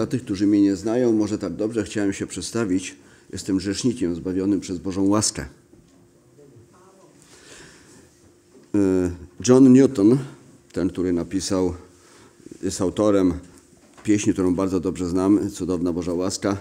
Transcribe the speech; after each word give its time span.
Dla 0.00 0.06
tych, 0.06 0.24
którzy 0.24 0.46
mnie 0.46 0.62
nie 0.62 0.76
znają, 0.76 1.12
może 1.12 1.38
tak 1.38 1.54
dobrze 1.54 1.84
chciałem 1.84 2.12
się 2.12 2.26
przedstawić. 2.26 2.96
Jestem 3.32 3.56
grzesznikiem 3.56 4.14
zbawionym 4.14 4.60
przez 4.60 4.78
Bożą 4.78 5.08
łaskę. 5.08 5.46
Y, 8.74 8.78
John 9.48 9.72
Newton, 9.72 10.18
ten, 10.72 10.90
który 10.90 11.12
napisał, 11.12 11.74
jest 12.62 12.80
autorem 12.80 13.34
pieśni, 14.02 14.32
którą 14.32 14.54
bardzo 14.54 14.80
dobrze 14.80 15.08
znam, 15.08 15.50
Cudowna 15.50 15.92
Boża 15.92 16.12
Łaska. 16.12 16.56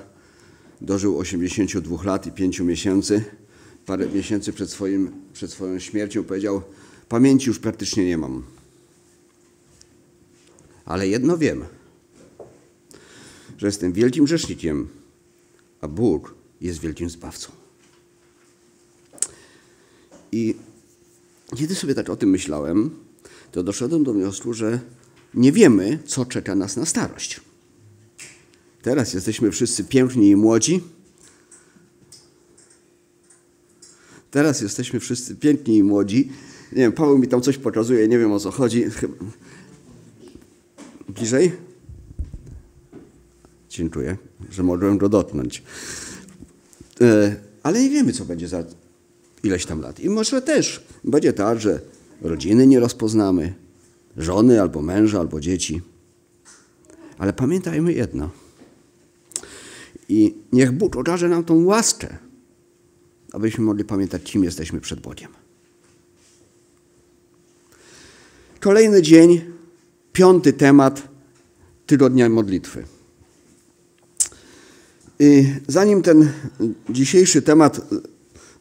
Dożył 0.81 1.17
82 1.17 2.03
lat 2.03 2.27
i 2.27 2.31
5 2.31 2.59
miesięcy. 2.59 3.23
Parę 3.85 4.07
miesięcy 4.07 4.53
przed, 4.53 4.69
swoim, 4.69 5.11
przed 5.33 5.51
swoją 5.51 5.79
śmiercią 5.79 6.23
powiedział: 6.23 6.61
Pamięci 7.09 7.47
już 7.47 7.59
praktycznie 7.59 8.05
nie 8.05 8.17
mam. 8.17 8.43
Ale 10.85 11.07
jedno 11.07 11.37
wiem, 11.37 11.63
że 13.59 13.67
jestem 13.67 13.93
wielkim 13.93 14.25
grzesznikiem, 14.25 14.87
a 15.81 15.87
Bóg 15.87 16.35
jest 16.61 16.79
wielkim 16.79 17.09
zbawcą. 17.09 17.51
I 20.31 20.55
kiedy 21.55 21.75
sobie 21.75 21.95
tak 21.95 22.09
o 22.09 22.15
tym 22.15 22.29
myślałem, 22.29 22.89
to 23.51 23.63
doszedłem 23.63 24.03
do 24.03 24.13
wniosku, 24.13 24.53
że 24.53 24.79
nie 25.33 25.51
wiemy, 25.51 25.99
co 26.05 26.25
czeka 26.25 26.55
nas 26.55 26.77
na 26.77 26.85
starość. 26.85 27.41
Teraz 28.81 29.13
jesteśmy 29.13 29.51
wszyscy 29.51 29.83
piękni 29.83 30.29
i 30.29 30.35
młodzi. 30.35 30.81
Teraz 34.31 34.61
jesteśmy 34.61 34.99
wszyscy 34.99 35.35
piękni 35.35 35.77
i 35.77 35.83
młodzi. 35.83 36.31
Nie 36.71 36.77
wiem, 36.77 36.91
Paweł 36.91 37.17
mi 37.17 37.27
tam 37.27 37.41
coś 37.41 37.57
pokazuje, 37.57 38.07
nie 38.07 38.19
wiem 38.19 38.31
o 38.31 38.39
co 38.39 38.51
chodzi. 38.51 38.85
Bliżej? 41.09 41.68
Dziękuję, 43.79 44.17
że 44.51 44.63
mogłem 44.63 44.97
go 44.97 45.09
dotknąć. 45.09 45.63
E, 47.01 47.35
ale 47.63 47.81
nie 47.81 47.89
wiemy, 47.89 48.13
co 48.13 48.25
będzie 48.25 48.47
za 48.47 48.63
ileś 49.43 49.65
tam 49.65 49.81
lat. 49.81 49.99
I 49.99 50.09
może 50.09 50.41
też 50.41 50.83
będzie 51.03 51.33
tak, 51.33 51.59
że 51.59 51.81
rodziny 52.21 52.67
nie 52.67 52.79
rozpoznamy, 52.79 53.53
żony 54.17 54.61
albo 54.61 54.81
męża, 54.81 55.19
albo 55.19 55.39
dzieci. 55.39 55.81
Ale 57.17 57.33
pamiętajmy 57.33 57.93
jedno. 57.93 58.29
I 60.09 60.35
niech 60.51 60.71
Bóg 60.71 60.95
okaże 60.95 61.29
nam 61.29 61.43
tą 61.43 61.65
łaskę, 61.65 62.17
abyśmy 63.31 63.63
mogli 63.63 63.85
pamiętać, 63.85 64.23
kim 64.23 64.43
jesteśmy 64.43 64.81
przed 64.81 64.99
Bogiem. 64.99 65.31
Kolejny 68.59 69.01
dzień, 69.01 69.41
piąty 70.13 70.53
temat 70.53 71.07
tygodnia 71.85 72.29
modlitwy. 72.29 72.98
I 75.19 75.53
zanim 75.67 76.01
ten 76.01 76.31
dzisiejszy 76.89 77.41
temat 77.41 77.81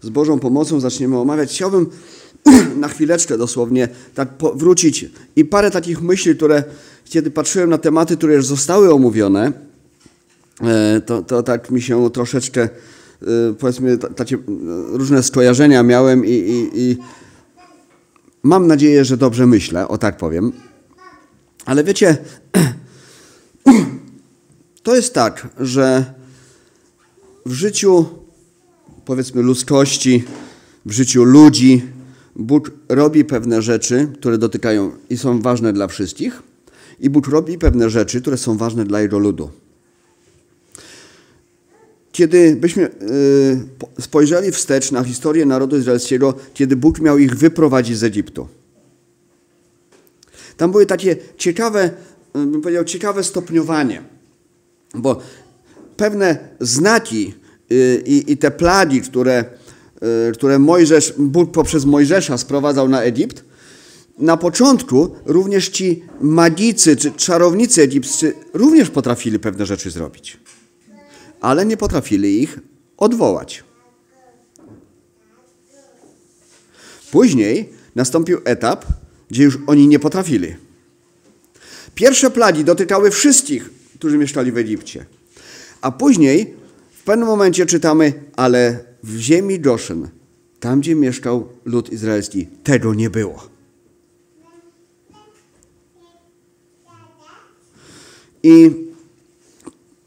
z 0.01 0.09
Bożą 0.09 0.39
pomocą 0.39 0.81
zaczniemy 0.81 1.19
omawiać, 1.19 1.51
chciałbym 1.51 1.87
na 2.81 2.89
chwileczkę 2.89 3.39
dosłownie 3.39 3.89
tak 4.15 4.29
wrócić 4.55 5.11
i 5.37 5.45
parę 5.45 5.71
takich 5.71 6.03
myśli, 6.03 6.37
które 6.37 6.65
kiedy 7.05 7.31
patrzyłem 7.31 7.71
na 7.71 7.79
tematy, 7.79 8.17
które 8.17 8.35
już 8.35 8.47
zostały 8.47 8.93
omówione, 8.93 9.53
e, 10.61 11.01
to, 11.01 11.23
to 11.23 11.43
tak 11.43 11.71
mi 11.71 11.83
się 11.83 12.11
troszeczkę, 12.11 12.63
e, 12.63 12.69
powiedzmy, 13.59 13.99
takie 13.99 14.39
różne 14.93 15.23
skojarzenia 15.23 15.83
miałem 15.83 16.27
i, 16.27 16.31
i, 16.31 16.71
i 16.75 16.97
mam 18.43 18.67
nadzieję, 18.67 19.05
że 19.05 19.17
dobrze 19.17 19.47
myślę, 19.47 19.89
o 19.89 19.99
tak 19.99 20.17
powiem. 20.17 20.53
Ale 21.65 21.85
wiecie, 21.85 22.17
to 24.83 24.97
jest 24.97 25.15
tak, 25.15 25.49
że 25.61 26.18
w 27.49 27.53
życiu, 27.53 28.07
powiedzmy, 29.05 29.43
ludzkości, 29.43 30.25
w 30.87 30.93
życiu 30.93 31.25
ludzi, 31.25 31.83
Bóg 32.37 32.71
robi 32.89 33.25
pewne 33.25 33.63
rzeczy, 33.63 34.09
które 34.15 34.39
dotykają 34.39 34.93
i 35.11 35.17
są 35.17 35.41
ważne 35.41 35.73
dla 35.73 35.87
wszystkich, 35.87 36.43
i 37.01 37.11
Bóg 37.11 37.29
robi 37.29 37.59
pewne 37.59 37.91
rzeczy, 37.91 38.21
które 38.21 38.37
są 38.37 38.57
ważne 38.57 38.85
dla 38.85 39.01
Jego 39.01 39.19
ludu. 39.19 39.51
Kiedy 42.13 42.57
byśmy 42.57 42.91
y, 43.99 44.03
spojrzeli 44.03 44.53
wstecz 44.53 44.93
na 44.93 45.05
historię 45.05 45.47
narodu 45.47 45.77
izraelskiego, 45.79 46.35
kiedy 46.55 46.77
Bóg 46.77 47.01
miał 47.01 47.19
ich 47.19 47.35
wyprowadzić 47.35 47.99
z 47.99 48.05
Egiptu. 48.05 48.49
Tam 50.57 50.71
były 50.71 50.87
takie 50.87 51.17
ciekawe, 51.37 51.85
y, 52.37 52.47
bym 52.47 52.61
powiedział, 52.61 52.85
ciekawe 52.85 53.25
stopniowanie, 53.25 54.03
bo 54.95 55.21
pewne 55.99 56.39
znaki 56.61 57.35
y, 57.73 58.03
i, 58.07 58.33
i 58.33 58.37
te 58.37 58.51
plagi, 58.51 59.01
które, 59.01 59.45
y, 60.29 60.33
które 60.33 60.59
Mojżesz, 60.59 61.15
Bóg 61.19 61.53
poprzez 61.53 61.85
Mojżesza 61.85 62.39
sprowadzał 62.39 62.89
na 62.89 63.03
Egipt, 63.03 63.45
na 64.19 64.37
początku 64.37 65.17
również 65.27 65.69
ci 65.69 66.05
magicy 66.21 66.97
czy 66.97 67.13
czarownicy 67.13 67.83
egipscy 67.83 68.33
również 68.55 68.91
potrafili 68.91 69.39
pewne 69.39 69.67
rzeczy 69.67 69.91
zrobić, 69.91 70.37
ale 71.41 71.67
nie 71.67 71.77
potrafili 71.77 72.43
ich 72.43 72.59
odwołać. 72.97 73.65
Później 77.11 77.73
nastąpił 77.95 78.39
etap, 78.45 78.87
gdzie 79.31 79.45
już 79.45 79.59
oni 79.67 79.89
nie 79.89 79.99
potrafili. 79.99 80.57
Pierwsze 81.95 82.31
plagi 82.31 82.65
dotykały 82.65 83.11
wszystkich, 83.11 83.71
którzy 83.99 84.19
mieszkali 84.19 84.53
w 84.53 84.59
Egipcie. 84.59 85.18
A 85.81 85.91
później 85.91 86.55
w 86.91 87.05
pewnym 87.05 87.29
momencie 87.29 87.67
czytamy, 87.67 88.13
ale 88.37 88.85
w 89.03 89.17
ziemi 89.19 89.61
Goszen, 89.61 90.09
tam 90.61 90.81
gdzie 90.81 90.95
mieszkał 90.95 91.49
lud 91.65 91.93
izraelski, 91.93 92.47
tego 92.65 92.95
nie 92.95 93.11
było. 93.11 93.49
I 98.43 98.71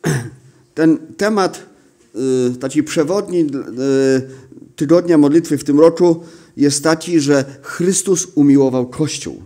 ten 0.76 0.98
temat, 1.18 1.66
y, 2.52 2.56
taki 2.58 2.84
przewodni 2.84 3.40
y, 3.40 3.48
tygodnia 4.76 5.18
modlitwy 5.18 5.58
w 5.58 5.64
tym 5.64 5.80
roku 5.80 6.24
jest 6.58 6.84
taki, 6.84 7.20
że 7.20 7.46
Chrystus 7.62 8.28
umiłował 8.36 8.90
Kościół. 8.90 9.42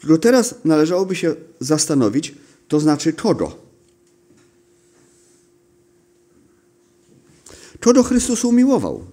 Tylko 0.00 0.18
teraz 0.18 0.54
należałoby 0.64 1.16
się 1.16 1.34
zastanowić, 1.60 2.34
to 2.68 2.80
znaczy 2.80 3.12
kogo? 3.12 3.56
Kogo 7.80 8.02
Chrystus 8.02 8.44
umiłował? 8.44 9.04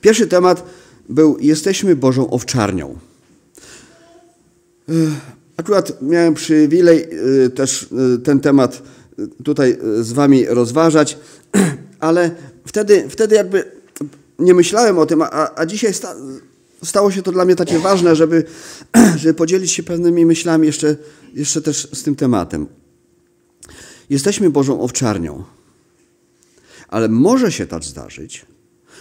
Pierwszy 0.00 0.26
temat 0.26 0.64
był 1.08 1.38
jesteśmy 1.38 1.96
Bożą 1.96 2.30
owczarnią. 2.30 2.98
Akurat 5.56 6.02
miałem 6.02 6.34
przywilej 6.34 7.08
y, 7.44 7.50
też 7.50 7.82
y, 7.82 8.18
ten 8.18 8.40
temat 8.40 8.82
tutaj 9.44 9.78
z 10.00 10.12
wami 10.12 10.46
rozważać, 10.46 11.18
ale 12.00 12.30
wtedy, 12.66 13.08
wtedy 13.08 13.34
jakby 13.34 13.64
nie 14.38 14.54
myślałem 14.54 14.98
o 14.98 15.06
tym, 15.06 15.22
a, 15.22 15.54
a 15.54 15.66
dzisiaj 15.66 15.92
stało 16.84 17.10
się 17.10 17.22
to 17.22 17.32
dla 17.32 17.44
mnie 17.44 17.56
takie 17.56 17.78
ważne, 17.78 18.16
żeby, 18.16 18.44
żeby 19.20 19.34
podzielić 19.34 19.72
się 19.72 19.82
pewnymi 19.82 20.26
myślami 20.26 20.66
jeszcze, 20.66 20.96
jeszcze 21.34 21.62
też 21.62 21.88
z 21.92 22.02
tym 22.02 22.16
tematem. 22.16 22.66
Jesteśmy 24.10 24.50
Bożą 24.50 24.80
owczarnią, 24.80 25.44
ale 26.88 27.08
może 27.08 27.52
się 27.52 27.66
tak 27.66 27.84
zdarzyć, 27.84 28.46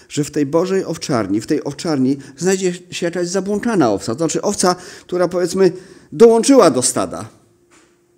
że 0.09 0.23
w 0.23 0.31
tej 0.31 0.45
Bożej 0.45 0.85
owczarni, 0.85 1.41
w 1.41 1.47
tej 1.47 1.63
owczarni 1.63 2.17
znajdzie 2.37 2.73
się 2.91 3.05
jakaś 3.05 3.27
zabłąkana 3.27 3.91
owca, 3.91 4.11
to 4.11 4.17
znaczy 4.17 4.41
owca, 4.41 4.75
która 5.01 5.27
powiedzmy 5.27 5.71
dołączyła 6.11 6.71
do 6.71 6.81
stada. 6.81 7.29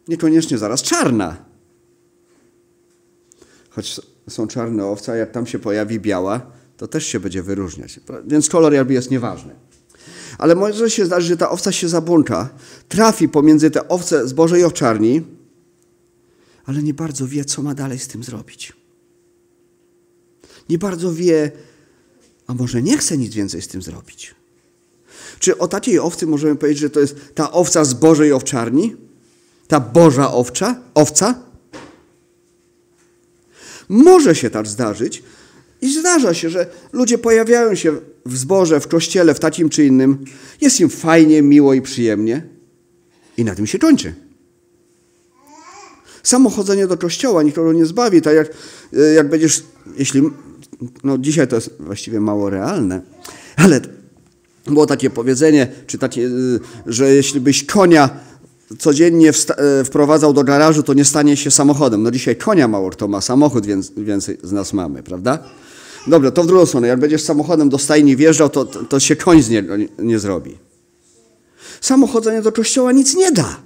Niekoniecznie 0.08 0.58
zaraz 0.58 0.82
czarna. 0.82 1.38
Choć 3.70 4.02
są 4.30 4.48
czarne 4.48 4.86
owce, 4.86 5.12
a 5.12 5.16
jak 5.16 5.32
tam 5.32 5.48
się 5.48 5.60
pojawi 5.60 6.00
biała, 6.00 6.42
to 6.84 6.88
też 6.88 7.06
się 7.06 7.20
będzie 7.20 7.44
wyróżniać. 7.44 8.00
Więc 8.28 8.50
kolor 8.50 8.74
jakby 8.74 8.94
jest 8.94 9.12
nieważny. 9.12 9.56
Ale 10.38 10.56
może 10.56 10.90
się 10.90 11.06
zdarzyć, 11.06 11.30
że 11.30 11.38
ta 11.38 11.50
owca 11.50 11.72
się 11.72 11.90
zabłąka, 11.90 12.50
trafi 12.90 13.30
pomiędzy 13.30 13.72
te 13.72 13.88
owce 13.88 14.28
z 14.28 14.34
Bożej 14.34 14.64
owczarni, 14.64 15.22
ale 16.66 16.84
nie 16.84 16.94
bardzo 16.94 17.28
wie, 17.28 17.46
co 17.46 17.62
ma 17.62 17.74
dalej 17.74 18.00
z 18.00 18.08
tym 18.08 18.24
zrobić. 18.24 18.74
Nie 20.70 20.78
bardzo 20.78 21.14
wie, 21.14 21.52
a 22.48 22.54
może 22.54 22.82
nie 22.82 22.98
chce 22.98 23.18
nic 23.18 23.34
więcej 23.34 23.62
z 23.62 23.68
tym 23.68 23.82
zrobić. 23.82 24.36
Czy 25.40 25.58
o 25.58 25.68
takiej 25.68 26.00
owcy 26.00 26.28
możemy 26.28 26.56
powiedzieć, 26.56 26.82
że 26.82 26.90
to 26.90 27.00
jest 27.00 27.16
ta 27.36 27.52
owca 27.52 27.86
z 27.86 27.94
Bożej 27.94 28.34
owczarni? 28.34 28.96
Ta 29.68 29.80
Boża 29.80 30.32
owcza? 30.32 30.76
Owca? 30.94 31.36
Może 33.90 34.36
się 34.36 34.50
tak 34.50 34.68
zdarzyć, 34.68 35.24
i 35.84 35.94
zdarza 35.94 36.34
się, 36.34 36.50
że 36.50 36.68
ludzie 36.94 37.18
pojawiają 37.18 37.76
się 37.76 37.98
w 38.26 38.38
zborze, 38.38 38.80
w 38.80 38.88
kościele, 38.88 39.34
w 39.34 39.40
takim 39.40 39.70
czy 39.70 39.86
innym. 39.86 40.26
Jest 40.62 40.80
im 40.80 40.90
fajnie, 40.90 41.42
miło 41.42 41.74
i 41.74 41.82
przyjemnie. 41.82 42.48
I 43.38 43.44
na 43.44 43.56
tym 43.56 43.68
się 43.68 43.80
kończy. 43.80 44.14
Samo 46.24 46.50
chodzenie 46.50 46.88
do 46.88 46.98
kościoła 46.98 47.44
nikogo 47.44 47.74
nie 47.74 47.86
zbawi, 47.86 48.22
tak 48.22 48.36
jak, 48.36 48.50
e, 48.94 49.14
jak 49.14 49.30
będziesz, 49.30 49.64
jeśli, 49.98 50.22
no 51.04 51.18
dzisiaj 51.18 51.48
to 51.48 51.56
jest 51.56 51.74
właściwie 51.80 52.20
mało 52.20 52.50
realne, 52.50 53.02
ale 53.56 53.82
było 54.66 54.86
takie 54.86 55.10
powiedzenie, 55.10 55.68
czy 55.88 55.98
takie, 55.98 56.26
e, 56.26 56.30
że 56.86 57.16
jeśli 57.16 57.42
byś 57.42 57.66
konia 57.66 58.10
codziennie 58.80 59.30
e, 59.30 59.84
wprowadzał 59.84 60.34
do 60.34 60.44
garażu, 60.44 60.84
to 60.84 60.94
nie 60.94 61.06
stanie 61.06 61.38
się 61.38 61.52
samochodem. 61.52 62.04
No 62.04 62.12
dzisiaj 62.12 62.36
konia 62.36 62.68
mało 62.68 62.90
kto 62.90 63.08
ma, 63.08 63.22
samochód 63.22 63.66
więcej 63.98 64.38
z 64.44 64.52
nas 64.52 64.74
mamy, 64.74 65.04
prawda? 65.04 65.40
Dobra, 66.08 66.32
to 66.32 66.44
w 66.44 66.48
drugą 66.48 66.66
stronę. 66.66 66.88
Jak 66.88 67.00
będziesz 67.00 67.22
samochodem 67.22 67.70
do 67.70 67.78
stajni 67.78 68.16
wjeżdżał, 68.16 68.50
to, 68.50 68.66
to, 68.66 68.84
to 68.84 69.00
się 69.00 69.16
koń 69.16 69.42
nie, 69.50 69.64
nie 70.00 70.20
zrobi. 70.20 70.58
Samochodzenie 71.82 72.42
do 72.42 72.52
kościoła 72.52 72.92
nic 72.92 73.16
nie 73.16 73.32
da. 73.32 73.60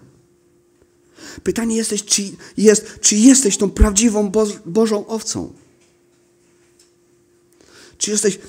Pytanie 1.44 1.76
jesteś, 1.76 2.04
czy, 2.04 2.22
jest, 2.58 3.00
czy 3.02 3.16
jesteś 3.16 3.58
tą 3.58 3.70
prawdziwą 3.70 4.30
Bo 4.30 4.48
Bożą 4.66 5.08
owcą? 5.08 5.54
Czy 7.98 8.12
jesteś, 8.12 8.40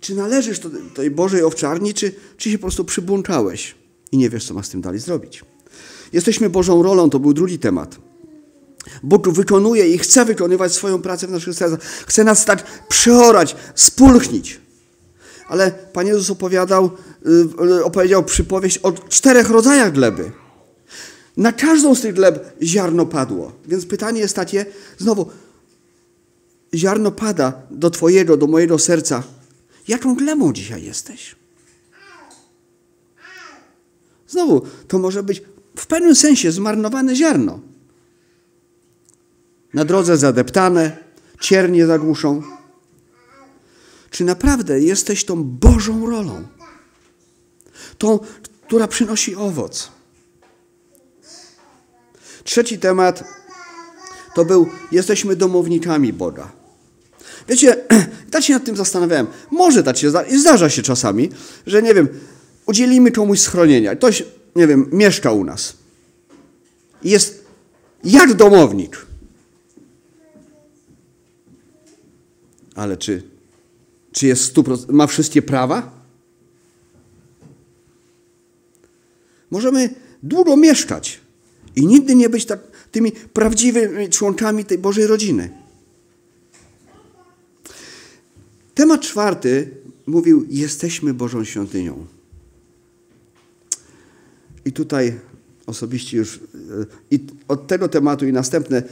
czy 0.00 0.14
należysz 0.14 0.58
do 0.58 0.70
tej 0.94 1.10
Bożej 1.10 1.42
owczarni, 1.42 1.94
czy, 1.94 2.14
czy 2.36 2.50
się 2.50 2.58
po 2.58 2.62
prostu 2.62 2.84
przybłączałeś 2.84 3.74
i 4.12 4.16
nie 4.16 4.30
wiesz, 4.30 4.44
co 4.44 4.54
masz 4.54 4.66
z 4.66 4.70
tym 4.70 4.80
dalej 4.80 5.00
zrobić? 5.00 5.44
Jesteśmy 6.12 6.50
Bożą 6.50 6.82
rolą, 6.82 7.10
to 7.10 7.18
był 7.18 7.34
drugi 7.34 7.58
temat. 7.58 7.98
Bóg 9.02 9.28
wykonuje 9.28 9.88
i 9.88 9.98
chce 9.98 10.24
wykonywać 10.24 10.72
swoją 10.72 11.02
pracę 11.02 11.26
w 11.26 11.30
naszych 11.30 11.54
sercach. 11.54 11.80
Chce 12.06 12.24
nas 12.24 12.44
tak 12.44 12.86
przeorać, 12.88 13.56
spulchnić. 13.74 14.60
Ale 15.48 15.70
Pan 15.70 16.06
Jezus 16.06 16.30
opowiadał, 16.30 16.90
y, 17.78 17.84
opowiedział 17.84 18.24
przypowieść 18.24 18.78
o 18.78 18.92
czterech 18.92 19.50
rodzajach 19.50 19.92
gleby. 19.92 20.32
Na 21.36 21.52
każdą 21.52 21.94
z 21.94 22.00
tych 22.00 22.14
gleb 22.14 22.56
ziarno 22.62 23.06
padło. 23.06 23.52
Więc 23.68 23.86
pytanie 23.86 24.20
jest 24.20 24.36
takie, 24.36 24.66
znowu, 24.98 25.26
ziarno 26.74 27.10
pada 27.10 27.52
do 27.70 27.90
Twojego, 27.90 28.36
do 28.36 28.46
mojego 28.46 28.78
serca. 28.78 29.22
Jaką 29.88 30.14
glebą 30.14 30.52
dzisiaj 30.52 30.84
jesteś? 30.84 31.36
Znowu, 34.28 34.62
to 34.88 34.98
może 34.98 35.22
być 35.22 35.42
w 35.76 35.86
pewnym 35.86 36.14
sensie 36.14 36.52
zmarnowane 36.52 37.16
ziarno. 37.16 37.60
Na 39.74 39.84
drodze 39.84 40.16
zadeptane, 40.16 40.96
ciernie 41.40 41.86
zagłuszą. 41.86 42.42
Czy 44.10 44.24
naprawdę 44.24 44.80
jesteś 44.80 45.24
tą 45.24 45.44
Bożą 45.44 46.10
rolą? 46.10 46.46
Tą, 47.98 48.18
która 48.66 48.88
przynosi 48.88 49.36
owoc. 49.36 49.90
Trzeci 52.44 52.78
temat 52.78 53.24
to 54.34 54.44
był, 54.44 54.68
jesteśmy 54.92 55.36
domownikami 55.36 56.12
Boga. 56.12 56.52
Wiecie, 57.48 57.76
tak 58.30 58.44
się 58.44 58.52
nad 58.52 58.64
tym 58.64 58.76
zastanawiałem. 58.76 59.26
Może 59.50 59.82
tak 59.82 59.98
się 59.98 60.10
zdarza, 60.10 60.38
zdarza 60.38 60.70
się 60.70 60.82
czasami, 60.82 61.30
że 61.66 61.82
nie 61.82 61.94
wiem, 61.94 62.08
udzielimy 62.66 63.10
komuś 63.10 63.40
schronienia. 63.40 63.96
Ktoś, 63.96 64.24
nie 64.56 64.66
wiem, 64.66 64.88
mieszka 64.92 65.32
u 65.32 65.44
nas. 65.44 65.76
Jest 67.04 67.44
jak 68.04 68.34
domownik. 68.34 69.06
Ale 72.74 72.96
czy, 72.96 73.22
czy 74.12 74.26
jest 74.26 74.54
100%, 74.54 74.92
ma 74.92 75.06
wszystkie 75.06 75.42
prawa? 75.42 76.02
Możemy 79.50 79.94
długo 80.22 80.56
mieszkać, 80.56 81.20
i 81.76 81.86
nigdy 81.86 82.14
nie 82.14 82.28
być 82.28 82.44
tak, 82.44 82.60
tymi 82.92 83.12
prawdziwymi 83.12 84.08
członkami 84.08 84.64
tej 84.64 84.78
Bożej 84.78 85.06
rodziny. 85.06 85.50
Temat 88.74 89.00
czwarty 89.00 89.70
mówił: 90.06 90.46
Jesteśmy 90.50 91.14
Bożą 91.14 91.44
świątynią. 91.44 92.06
I 94.64 94.72
tutaj 94.72 95.20
osobiście 95.66 96.16
już 96.16 96.40
i 97.10 97.20
od 97.48 97.66
tego 97.66 97.88
tematu 97.88 98.26
i 98.26 98.32
następne 98.32 98.82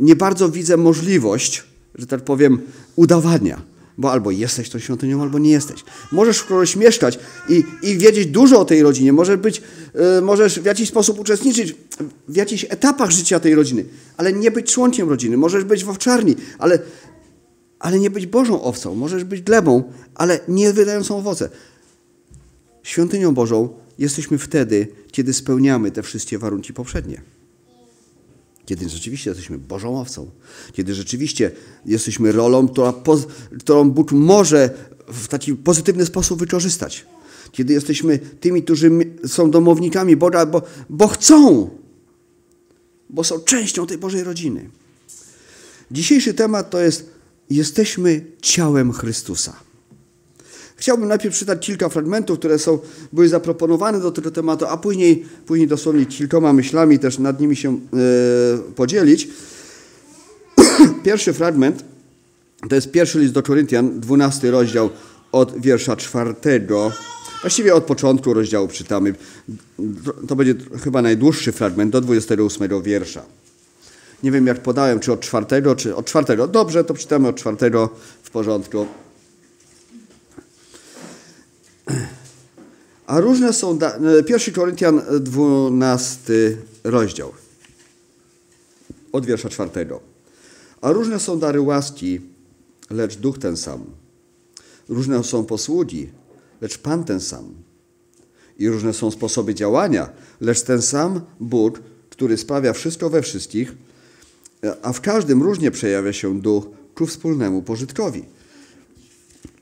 nie 0.00 0.16
bardzo 0.16 0.48
widzę 0.48 0.76
możliwość, 0.76 1.64
że 1.98 2.06
tak 2.06 2.20
powiem, 2.20 2.60
udawania 2.96 3.76
bo 3.98 4.12
albo 4.12 4.30
jesteś 4.30 4.70
tą 4.70 4.78
świątynią, 4.78 5.22
albo 5.22 5.38
nie 5.38 5.50
jesteś. 5.50 5.84
Możesz 6.12 6.38
w 6.38 6.46
kogoś 6.46 6.76
mieszkać 6.76 7.18
i, 7.48 7.64
i 7.82 7.98
wiedzieć 7.98 8.26
dużo 8.26 8.60
o 8.60 8.64
tej 8.64 8.82
rodzinie, 8.82 9.12
możesz, 9.12 9.36
być, 9.36 9.62
yy, 9.94 10.22
możesz 10.22 10.60
w 10.60 10.64
jakiś 10.64 10.88
sposób 10.88 11.18
uczestniczyć 11.18 11.74
w 12.28 12.36
jakichś 12.36 12.66
etapach 12.68 13.10
życia 13.10 13.40
tej 13.40 13.54
rodziny, 13.54 13.84
ale 14.16 14.32
nie 14.32 14.50
być 14.50 14.72
członkiem 14.72 15.08
rodziny. 15.08 15.36
Możesz 15.36 15.64
być 15.64 15.84
w 15.84 15.88
owczarni, 15.88 16.36
ale, 16.58 16.78
ale 17.78 17.98
nie 17.98 18.10
być 18.10 18.26
Bożą 18.26 18.62
owcą. 18.62 18.94
Możesz 18.94 19.24
być 19.24 19.42
glebą, 19.42 19.82
ale 20.14 20.40
nie 20.48 20.72
wydającą 20.72 21.18
owoce. 21.18 21.48
Świątynią 22.82 23.34
Bożą 23.34 23.68
jesteśmy 23.98 24.38
wtedy, 24.38 24.88
kiedy 25.12 25.32
spełniamy 25.32 25.90
te 25.90 26.02
wszystkie 26.02 26.38
warunki 26.38 26.72
poprzednie. 26.72 27.35
Kiedy 28.66 28.88
rzeczywiście 28.88 29.30
jesteśmy 29.30 29.58
Bożą 29.58 30.00
owcą, 30.00 30.30
kiedy 30.72 30.94
rzeczywiście 30.94 31.50
jesteśmy 31.86 32.32
rolą, 32.32 32.68
która, 32.68 32.94
którą 33.58 33.90
Bóg 33.90 34.12
może 34.12 34.70
w 35.08 35.28
taki 35.28 35.54
pozytywny 35.54 36.06
sposób 36.06 36.38
wykorzystać. 36.38 37.06
Kiedy 37.52 37.72
jesteśmy 37.72 38.18
tymi, 38.18 38.62
którzy 38.62 38.90
są 39.26 39.50
domownikami 39.50 40.16
Boga, 40.16 40.46
bo, 40.46 40.62
bo 40.90 41.08
chcą, 41.08 41.70
bo 43.10 43.24
są 43.24 43.40
częścią 43.40 43.86
tej 43.86 43.98
Bożej 43.98 44.24
rodziny. 44.24 44.70
Dzisiejszy 45.90 46.34
temat 46.34 46.70
to 46.70 46.80
jest 46.80 47.10
jesteśmy 47.50 48.24
ciałem 48.42 48.92
Chrystusa. 48.92 49.65
Chciałbym 50.76 51.08
najpierw 51.08 51.34
przeczytać 51.34 51.66
kilka 51.66 51.88
fragmentów, 51.88 52.38
które 52.38 52.58
są, 52.58 52.78
były 53.12 53.28
zaproponowane 53.28 54.00
do 54.00 54.10
tego 54.10 54.30
tematu, 54.30 54.66
a 54.66 54.76
później, 54.76 55.24
później 55.46 55.68
dosłownie 55.68 56.06
kilkoma 56.06 56.52
myślami 56.52 56.98
też 56.98 57.18
nad 57.18 57.40
nimi 57.40 57.56
się 57.56 57.72
e, 57.72 57.78
podzielić. 58.72 59.28
Pierwszy 61.04 61.32
fragment 61.32 61.84
to 62.68 62.74
jest 62.74 62.90
pierwszy 62.90 63.18
list 63.18 63.32
do 63.32 63.42
Koryntian, 63.42 64.00
12 64.00 64.50
rozdział 64.50 64.90
od 65.32 65.60
wiersza 65.60 65.96
czwartego. 65.96 66.92
Właściwie 67.40 67.74
od 67.74 67.84
początku 67.84 68.34
rozdziału 68.34 68.68
czytamy. 68.68 69.14
To 70.28 70.36
będzie 70.36 70.54
chyba 70.84 71.02
najdłuższy 71.02 71.52
fragment, 71.52 71.92
do 71.92 72.00
28 72.00 72.82
wiersza. 72.82 73.22
Nie 74.22 74.30
wiem, 74.30 74.46
jak 74.46 74.60
podałem, 74.60 75.00
czy 75.00 75.12
od 75.12 75.20
czwartego, 75.20 75.76
czy 75.76 75.96
od 75.96 76.06
czwartego. 76.06 76.48
Dobrze, 76.48 76.84
to 76.84 76.94
czytamy 76.94 77.28
od 77.28 77.36
czwartego 77.36 77.90
w 78.22 78.30
porządku. 78.30 78.86
A 83.06 83.20
różne 83.20 83.52
są, 83.52 83.78
1 84.28 84.40
e, 84.48 84.52
Koryntian 84.52 85.02
12 85.20 86.56
rozdział, 86.84 87.32
od 89.12 89.26
wiersza 89.26 89.48
czwartego. 89.48 90.00
A 90.80 90.92
różne 90.92 91.20
są 91.20 91.38
dary 91.38 91.60
łaski, 91.60 92.20
lecz 92.90 93.16
duch 93.16 93.38
ten 93.38 93.56
sam. 93.56 93.84
Różne 94.88 95.24
są 95.24 95.44
posługi, 95.44 96.08
lecz 96.60 96.78
Pan 96.78 97.04
ten 97.04 97.20
sam. 97.20 97.54
I 98.58 98.68
różne 98.68 98.92
są 98.92 99.10
sposoby 99.10 99.54
działania, 99.54 100.08
lecz 100.40 100.62
ten 100.62 100.82
sam 100.82 101.20
Bóg, 101.40 101.80
który 102.10 102.36
sprawia 102.36 102.72
wszystko 102.72 103.10
we 103.10 103.22
wszystkich, 103.22 103.74
a 104.82 104.92
w 104.92 105.00
każdym 105.00 105.42
różnie 105.42 105.70
przejawia 105.70 106.12
się 106.12 106.40
duch 106.40 106.66
ku 106.94 107.06
wspólnemu 107.06 107.62
pożytkowi. 107.62 108.24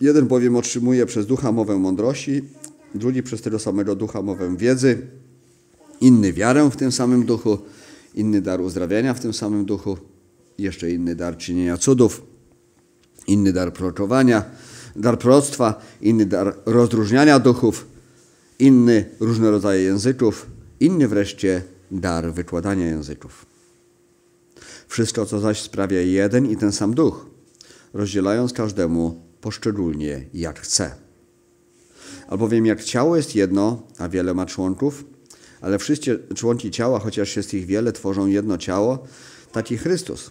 Jeden 0.00 0.26
bowiem 0.26 0.56
otrzymuje 0.56 1.06
przez 1.06 1.26
ducha 1.26 1.52
mowę 1.52 1.78
mądrości, 1.78 2.42
drugi 2.94 3.22
przez 3.22 3.42
tego 3.42 3.58
samego 3.58 3.96
ducha 3.96 4.22
mowę 4.22 4.56
wiedzy, 4.56 5.06
inny 6.00 6.32
wiarę 6.32 6.70
w 6.70 6.76
tym 6.76 6.92
samym 6.92 7.26
duchu, 7.26 7.58
inny 8.14 8.40
dar 8.40 8.60
uzdrawiania 8.60 9.14
w 9.14 9.20
tym 9.20 9.34
samym 9.34 9.64
duchu, 9.64 9.98
jeszcze 10.58 10.90
inny 10.90 11.14
dar 11.14 11.36
czynienia 11.36 11.76
cudów, 11.76 12.22
inny 13.26 13.52
dar 13.52 13.72
prorokowania, 13.72 14.44
dar 14.96 15.18
proroctwa, 15.18 15.82
inny 16.00 16.26
dar 16.26 16.56
rozróżniania 16.66 17.38
duchów, 17.38 17.86
inny 18.58 19.04
różne 19.20 19.50
rodzaje 19.50 19.82
języków, 19.82 20.46
inny 20.80 21.08
wreszcie 21.08 21.62
dar 21.90 22.32
wykładania 22.32 22.86
języków. 22.86 23.46
Wszystko, 24.88 25.26
co 25.26 25.40
zaś 25.40 25.60
sprawia 25.62 26.00
jeden 26.00 26.50
i 26.50 26.56
ten 26.56 26.72
sam 26.72 26.94
duch, 26.94 27.26
rozdzielając 27.92 28.52
każdemu 28.52 29.22
poszczególnie 29.40 30.24
jak 30.34 30.60
chce. 30.60 31.03
Albowiem 32.28 32.66
jak 32.66 32.84
ciało 32.84 33.16
jest 33.16 33.34
jedno, 33.34 33.82
a 33.98 34.08
wiele 34.08 34.34
ma 34.34 34.46
członków, 34.46 35.04
ale 35.60 35.78
wszystkie 35.78 36.18
członki 36.34 36.70
ciała, 36.70 36.98
chociaż 36.98 37.36
jest 37.36 37.54
ich 37.54 37.66
wiele, 37.66 37.92
tworzą 37.92 38.26
jedno 38.26 38.58
ciało, 38.58 38.98
taki 39.52 39.76
Chrystus. 39.76 40.30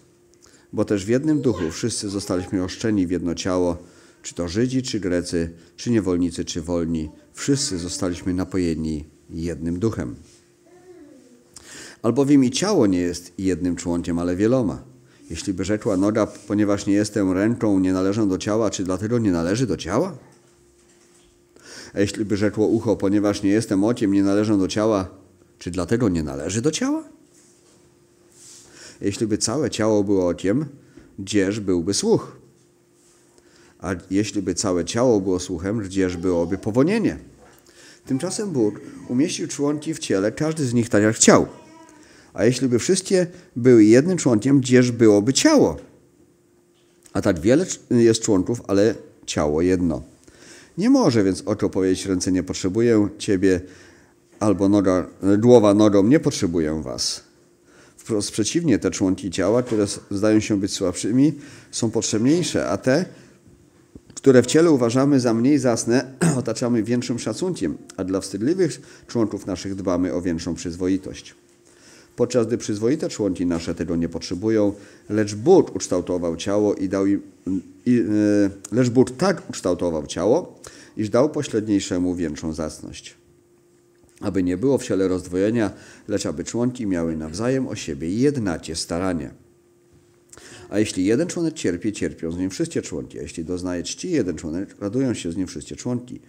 Bo 0.73 0.85
też 0.85 1.05
w 1.05 1.09
jednym 1.09 1.41
duchu 1.41 1.71
wszyscy 1.71 2.09
zostaliśmy 2.09 2.63
oszczeni 2.63 3.07
w 3.07 3.12
jedno 3.12 3.35
ciało, 3.35 3.77
czy 4.21 4.33
to 4.35 4.47
Żydzi, 4.47 4.81
czy 4.81 5.00
Grecy, 5.00 5.53
czy 5.75 5.91
niewolnicy, 5.91 6.45
czy 6.45 6.62
wolni. 6.62 7.09
Wszyscy 7.33 7.77
zostaliśmy 7.77 8.33
napojeni 8.33 9.05
jednym 9.29 9.79
duchem. 9.79 10.15
Albowiem 12.01 12.43
i 12.43 12.51
ciało 12.51 12.88
nie 12.88 13.00
jest 13.00 13.33
jednym 13.38 13.75
członkiem, 13.75 14.19
ale 14.19 14.35
wieloma. 14.35 14.83
Jeśli 15.29 15.53
by 15.53 15.65
rzekła 15.65 15.97
noga, 15.97 16.27
ponieważ 16.27 16.85
nie 16.85 16.93
jestem 16.93 17.31
ręką, 17.31 17.79
nie 17.79 17.93
należę 17.93 18.27
do 18.27 18.38
ciała, 18.38 18.69
czy 18.69 18.83
dlatego 18.83 19.19
nie 19.19 19.31
należy 19.31 19.67
do 19.67 19.77
ciała? 19.77 20.17
A 21.93 22.00
jeśli 22.00 22.25
by 22.25 22.38
rzekło 22.38 22.67
ucho, 22.67 22.95
ponieważ 22.95 23.43
nie 23.43 23.50
jestem 23.50 23.83
ociem, 23.83 24.13
nie 24.13 24.23
należę 24.23 24.57
do 24.57 24.67
ciała, 24.67 25.09
czy 25.59 25.71
dlatego 25.71 26.09
nie 26.09 26.23
należy 26.23 26.62
do 26.62 26.71
ciała? 26.71 27.03
Jeśli 29.01 29.27
by 29.27 29.38
całe 29.38 29.69
ciało 29.69 30.03
było 30.03 30.27
okiem, 30.27 30.65
gdzież 31.19 31.59
byłby 31.59 31.93
słuch? 31.93 32.38
A 33.79 33.95
jeśli 34.12 34.41
by 34.41 34.55
całe 34.55 34.85
ciało 34.85 35.21
było 35.21 35.39
słuchem, 35.39 35.79
gdzież 35.79 36.17
byłoby 36.17 36.57
powonienie? 36.57 37.17
Tymczasem 38.05 38.51
Bóg 38.51 38.79
umieścił 39.09 39.47
członki 39.47 39.93
w 39.93 40.00
ciele, 40.00 40.31
każdy 40.31 40.65
z 40.65 40.73
nich 40.73 40.89
tak 40.89 41.03
jak 41.03 41.15
chciał. 41.15 41.47
A 42.33 42.45
jeśli 42.45 42.67
by 42.67 42.79
wszystkie 42.79 43.27
były 43.55 43.83
jednym 43.83 44.17
członkiem, 44.17 44.59
gdzież 44.59 44.91
byłoby 44.91 45.33
ciało? 45.33 45.77
A 47.13 47.21
tak 47.21 47.39
wiele 47.39 47.65
jest 47.89 48.21
członków, 48.21 48.62
ale 48.67 48.95
ciało 49.25 49.62
jedno. 49.62 50.12
Nie 50.77 50.89
może 50.89 51.24
więc 51.24 51.44
oko 51.46 51.70
powiedzieć 51.70 52.06
ręce 52.06 52.32
nie 52.32 52.44
potrzebuję 52.44 53.08
ciebie, 53.18 53.62
albo 54.39 54.70
noga, 54.70 55.08
głowa 55.38 55.74
nogą 55.74 56.03
nie 56.03 56.20
potrzebuję 56.20 56.82
was. 56.82 57.24
Wprost 57.98 58.32
przeciwnie, 58.32 58.80
te 58.80 58.92
członki 58.92 59.32
ciała, 59.32 59.63
które 59.63 59.86
zdają 60.12 60.39
się 60.39 60.60
być 60.60 60.74
słabszymi, 60.74 61.34
są 61.72 61.92
potrzebniejsze, 61.92 62.70
a 62.70 62.77
te, 62.77 63.06
które 64.15 64.44
w 64.44 64.46
ciele 64.46 64.72
uważamy 64.72 65.20
za 65.20 65.34
mniej 65.34 65.60
zasne, 65.60 66.13
otaczamy 66.39 66.84
większym 66.84 67.20
szacunkiem, 67.20 67.77
a 67.98 68.03
dla 68.03 68.22
wstydliwych 68.22 68.82
członków 69.08 69.46
naszych 69.46 69.75
dbamy 69.75 70.13
o 70.13 70.22
większą 70.22 70.56
przyzwoitość. 70.56 71.36
Podczas 72.15 72.48
gdy 72.48 72.58
przyzwoite 72.58 73.10
członki 73.10 73.46
nasze 73.46 73.75
tego 73.75 73.96
nie 73.96 74.10
potrzebują, 74.10 74.74
lecz 75.10 75.36
Bóg 75.36 75.75
ukształtował 75.75 76.36
ciało 76.36 76.75
i 76.75 76.89
dał 76.89 77.05
im, 77.05 77.22
i, 77.86 78.00
e, 78.00 78.75
lecz 78.75 78.89
Bóg 78.89 79.12
tak 79.12 79.50
ukształtował 79.50 80.08
ciało, 80.08 80.60
iż 80.98 81.10
dał 81.10 81.29
pośredniejszemu 81.29 82.15
większą 82.15 82.53
zacność. 82.53 83.17
Aby 84.22 84.43
nie 84.43 84.58
było 84.58 84.77
w 84.77 84.84
ciele 84.84 85.08
rozdwojenia, 85.08 85.72
lecz 86.08 86.25
aby 86.25 86.43
członki 86.43 86.88
miały 86.88 87.17
nawzajem 87.17 87.67
o 87.67 87.75
siebie 87.75 88.10
jednacie 88.10 88.75
staranie. 88.75 89.32
A 90.70 90.79
jeśli 90.79 91.05
jeden 91.05 91.27
członek 91.27 91.53
cierpi, 91.53 91.93
cierpią 91.93 92.32
z 92.32 92.38
nim 92.38 92.50
wszystkie 92.50 92.82
członki. 92.82 93.20
A 93.20 93.22
jeśli 93.22 93.46
doznaje 93.46 93.84
czci 93.84 94.12
jeden 94.12 94.36
członek, 94.36 94.75
radują 94.79 95.13
się 95.13 95.32
z 95.32 95.38
nim 95.38 95.48
wszystkie 95.48 95.75
członki. 95.75 96.20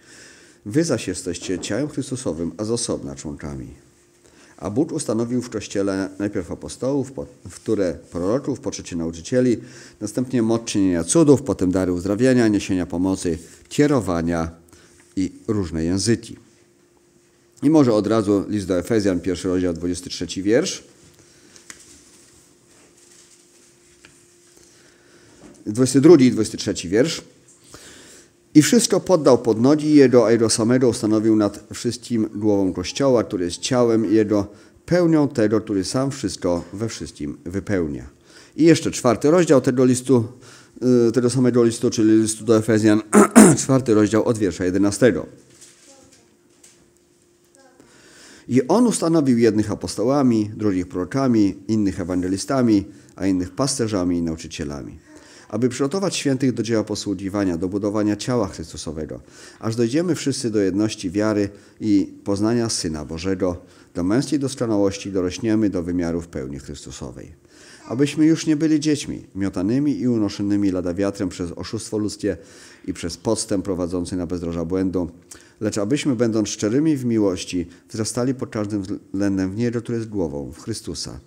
Wy 0.65 0.83
zaś 0.83 1.07
jesteście 1.07 1.59
ciałem 1.59 1.87
Chrystusowym, 1.87 2.51
a 2.57 2.63
z 2.63 2.71
osobna 2.71 3.15
członkami. 3.15 3.84
A 4.57 4.69
Bóg 4.69 4.91
ustanowił 4.91 5.41
w 5.41 5.49
Kościele 5.49 6.09
najpierw 6.19 6.51
apostołów, 6.51 7.11
które 7.55 7.97
proroków, 8.11 8.59
po 8.59 8.71
trzecie 8.71 8.95
nauczycieli, 8.95 9.57
następnie 10.01 10.41
moc 10.41 10.63
czynienia 10.63 11.03
cudów, 11.03 11.41
potem 11.41 11.71
dary 11.71 11.93
uzdrawiania, 11.93 12.47
niesienia 12.47 12.85
pomocy, 12.85 13.37
kierowania 13.69 14.51
i 15.15 15.31
różne 15.47 15.83
języki. 15.83 16.35
I 17.63 17.69
może 17.69 17.93
od 17.93 18.07
razu 18.07 18.45
list 18.49 18.67
do 18.67 18.79
Efezjan, 18.79 19.19
pierwszy 19.19 19.47
rozdział, 19.47 19.73
23 19.73 20.41
wiersz. 20.41 20.83
22 25.65 26.15
i 26.15 26.31
23 26.31 26.89
wiersz. 26.89 27.21
I 28.55 28.61
wszystko 28.61 28.99
poddał 28.99 29.37
pod 29.37 29.61
nogi 29.61 29.93
Jego, 29.93 30.25
a 30.25 30.31
Jego 30.31 30.49
samego 30.49 30.89
ustanowił 30.89 31.35
nad 31.35 31.63
wszystkim 31.73 32.29
głową 32.35 32.73
Kościoła, 32.73 33.23
który 33.23 33.45
jest 33.45 33.57
ciałem 33.57 34.13
Jego, 34.13 34.47
pełnią 34.85 35.27
tego, 35.27 35.61
który 35.61 35.83
sam 35.83 36.11
wszystko 36.11 36.63
we 36.73 36.89
wszystkim 36.89 37.37
wypełnia. 37.45 38.09
I 38.55 38.63
jeszcze 38.63 38.91
czwarty 38.91 39.31
rozdział 39.31 39.61
tego 39.61 39.85
listu, 39.85 40.23
y, 41.07 41.11
tego 41.11 41.29
samego 41.29 41.63
listu, 41.63 41.89
czyli 41.89 42.21
listu 42.21 42.45
do 42.45 42.57
Efezjan, 42.57 43.01
czwarty 43.63 43.93
rozdział 43.93 44.23
od 44.23 44.37
wiersza 44.37 44.65
11. 44.65 45.13
I 48.47 48.67
On 48.67 48.87
ustanowił 48.87 49.37
jednych 49.37 49.71
apostołami, 49.71 50.51
drugich 50.55 50.87
prorokami, 50.87 51.55
innych 51.67 51.99
ewangelistami, 51.99 52.85
a 53.15 53.25
innych 53.25 53.51
pasterzami 53.51 54.17
i 54.17 54.21
nauczycielami 54.21 55.05
aby 55.49 55.69
przygotować 55.69 56.15
świętych 56.15 56.53
do 56.53 56.63
dzieła 56.63 56.83
posługiwania, 56.83 57.57
do 57.57 57.67
budowania 57.67 58.15
ciała 58.15 58.47
Chrystusowego, 58.47 59.19
aż 59.59 59.75
dojdziemy 59.75 60.15
wszyscy 60.15 60.51
do 60.51 60.59
jedności 60.59 61.11
wiary 61.11 61.49
i 61.81 62.13
poznania 62.23 62.69
Syna 62.69 63.05
Bożego, 63.05 63.57
do 63.93 64.03
męskiej 64.03 64.39
doskonałości 64.39 65.11
dorośniemy 65.11 65.69
do 65.69 65.83
wymiarów 65.83 66.27
pełni 66.27 66.59
Chrystusowej. 66.59 67.31
Abyśmy 67.87 68.25
już 68.25 68.47
nie 68.47 68.55
byli 68.55 68.79
dziećmi, 68.79 69.23
miotanymi 69.35 69.99
i 69.99 70.07
unoszonymi 70.07 70.71
lada 70.71 70.93
wiatrem 70.93 71.29
przez 71.29 71.51
oszustwo 71.55 71.97
ludzkie 71.97 72.37
i 72.87 72.93
przez 72.93 73.17
podstęp 73.17 73.65
prowadzący 73.65 74.15
na 74.15 74.27
bezdroża 74.27 74.65
błędu, 74.65 75.09
lecz 75.61 75.77
abyśmy, 75.77 76.15
będąc 76.15 76.49
szczerymi 76.49 76.97
w 76.97 77.05
miłości, 77.05 77.67
wzrastali 77.89 78.33
pod 78.33 78.49
każdym 78.49 78.81
względem 78.81 79.51
w 79.51 79.55
Niego, 79.55 79.81
który 79.81 79.97
jest 79.97 80.09
głową, 80.09 80.51
w 80.51 80.63
Chrystusa, 80.63 81.19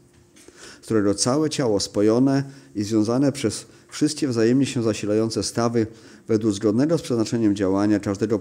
z 0.81 0.85
którego 0.85 1.15
całe 1.15 1.51
ciało 1.51 1.81
spojone 1.81 2.45
i 2.75 2.83
związane 2.85 3.33
przez 3.33 3.67
wszystkie 3.89 4.29
wzajemnie 4.29 4.67
się 4.67 4.83
zasilające 4.83 5.43
stawy 5.43 5.87
według 6.29 6.55
zgodnego 6.55 6.99
z 6.99 7.03
przeznaczeniem 7.03 7.57
działania 7.57 8.01
każdego 8.01 8.41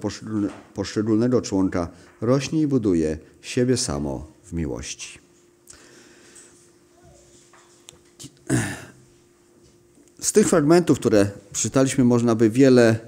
poszczególnego 0.73 1.41
członka 1.41 1.89
rośnie 2.21 2.61
i 2.61 2.67
buduje 2.67 3.17
siebie 3.41 3.77
samo 3.77 4.27
w 4.43 4.53
miłości. 4.53 5.19
Z 10.21 10.31
tych 10.31 10.49
fragmentów, 10.49 10.99
które 10.99 11.31
czytaliśmy, 11.53 12.03
można 12.03 12.35
by 12.35 12.49
wiele, 12.49 12.99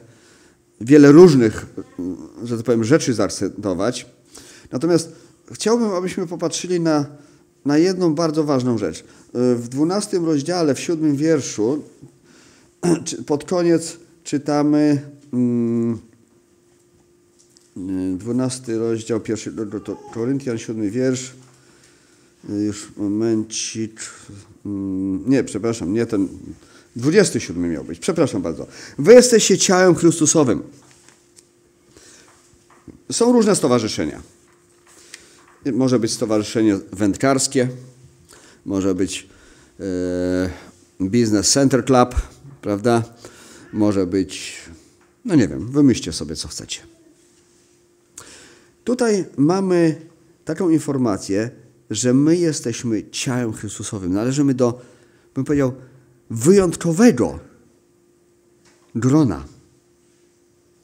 wiele 0.82 1.12
różnych, 1.12 1.66
że 2.44 2.58
tak 2.58 2.66
powiem, 2.66 2.84
rzeczy 2.84 3.14
zaakcentować. 3.14 4.06
Natomiast 4.72 5.12
chciałbym, 5.52 5.92
abyśmy 5.92 6.28
popatrzyli 6.28 6.80
na, 6.80 7.06
na 7.66 7.78
jedną 7.78 8.16
bardzo 8.16 8.44
ważną 8.44 8.78
rzecz. 8.78 9.04
W 9.34 9.68
dwunastym 9.70 10.26
rozdziale, 10.26 10.76
w 10.76 10.80
siódmym 10.80 11.16
wierszu 11.16 11.84
pod 13.26 13.46
koniec 13.46 13.98
czytamy 14.24 15.02
12 18.18 18.72
mm, 18.72 18.82
rozdział, 18.82 19.20
pierwszy 19.20 19.52
do 19.52 19.66
Koryntian, 20.14 20.58
7 20.58 20.90
wiersz. 20.90 21.32
Już 22.50 22.92
momencik. 22.98 24.02
Mm, 24.66 25.30
nie, 25.30 25.44
przepraszam, 25.44 25.94
nie 25.94 26.06
ten. 26.06 26.28
27 26.96 27.72
miał 27.72 27.84
być, 27.84 28.00
przepraszam 28.00 28.42
bardzo. 28.42 28.68
Wy 28.98 29.14
jesteście 29.14 29.58
ciałem 29.58 29.96
Chrystusowym. 29.96 30.64
Są 33.12 33.34
różne 33.34 33.56
stowarzyszenia. 33.56 34.22
Może 35.74 36.00
być 36.00 36.12
stowarzyszenie 36.12 36.80
wędkarskie, 36.92 37.70
może 38.66 38.96
być 38.96 39.28
e, 39.80 40.50
Business 41.00 41.52
Center 41.52 41.86
Club, 41.86 42.16
prawda? 42.62 43.04
Może 43.74 44.08
być, 44.08 44.58
no 45.26 45.36
nie 45.36 45.48
wiem, 45.48 45.72
wymyślcie 45.72 46.14
sobie, 46.14 46.36
co 46.36 46.48
chcecie. 46.48 46.82
Tutaj 48.84 49.26
mamy 49.38 50.02
taką 50.46 50.70
informację, 50.70 51.52
że 51.90 52.14
my 52.14 52.38
jesteśmy 52.38 53.10
ciałem 53.10 53.54
Chrystusowym. 53.54 54.14
Należymy 54.14 54.54
do, 54.54 54.82
bym 55.36 55.46
powiedział, 55.46 55.74
wyjątkowego 56.30 57.40
grona. 58.96 59.46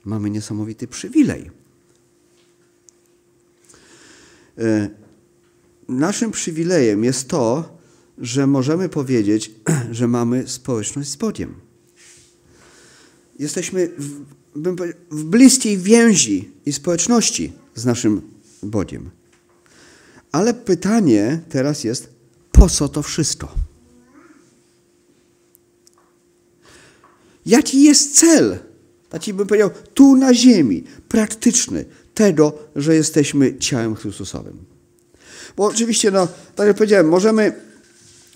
Mamy 0.06 0.30
niesamowity 0.30 0.88
przywilej. 0.88 1.52
E, 4.58 4.90
naszym 5.88 6.32
przywilejem 6.32 7.04
jest 7.04 7.30
to, 7.30 7.78
że 8.18 8.48
możemy 8.48 8.90
powiedzieć, 8.90 9.52
że 9.92 10.08
mamy 10.08 10.48
społeczność 10.48 11.10
z 11.10 11.16
Bogiem. 11.16 11.65
Jesteśmy 13.40 13.90
w, 13.98 14.26
w 15.12 15.24
bliskiej 15.24 15.78
więzi 15.78 16.52
i 16.66 16.74
społeczności 16.74 17.54
z 17.76 17.86
naszym 17.86 18.22
Bogiem. 18.64 19.10
Ale 20.32 20.54
pytanie 20.54 21.42
teraz 21.50 21.84
jest, 21.84 22.10
po 22.52 22.70
co 22.70 22.90
to 22.90 23.04
wszystko? 23.04 23.56
Jaki 27.46 27.84
jest 27.84 28.20
cel, 28.20 28.58
taki 29.10 29.34
bym 29.34 29.48
powiedział, 29.48 29.70
tu 29.94 30.16
na 30.16 30.34
ziemi, 30.34 30.84
praktyczny, 31.08 31.86
tego, 32.14 32.54
że 32.76 32.96
jesteśmy 32.96 33.58
ciałem 33.58 33.96
Chrystusowym? 33.96 34.66
Bo 35.58 35.66
oczywiście, 35.66 36.12
no, 36.12 36.28
tak 36.56 36.68
jak 36.68 36.78
powiedziałem, 36.78 37.08
możemy 37.08 37.54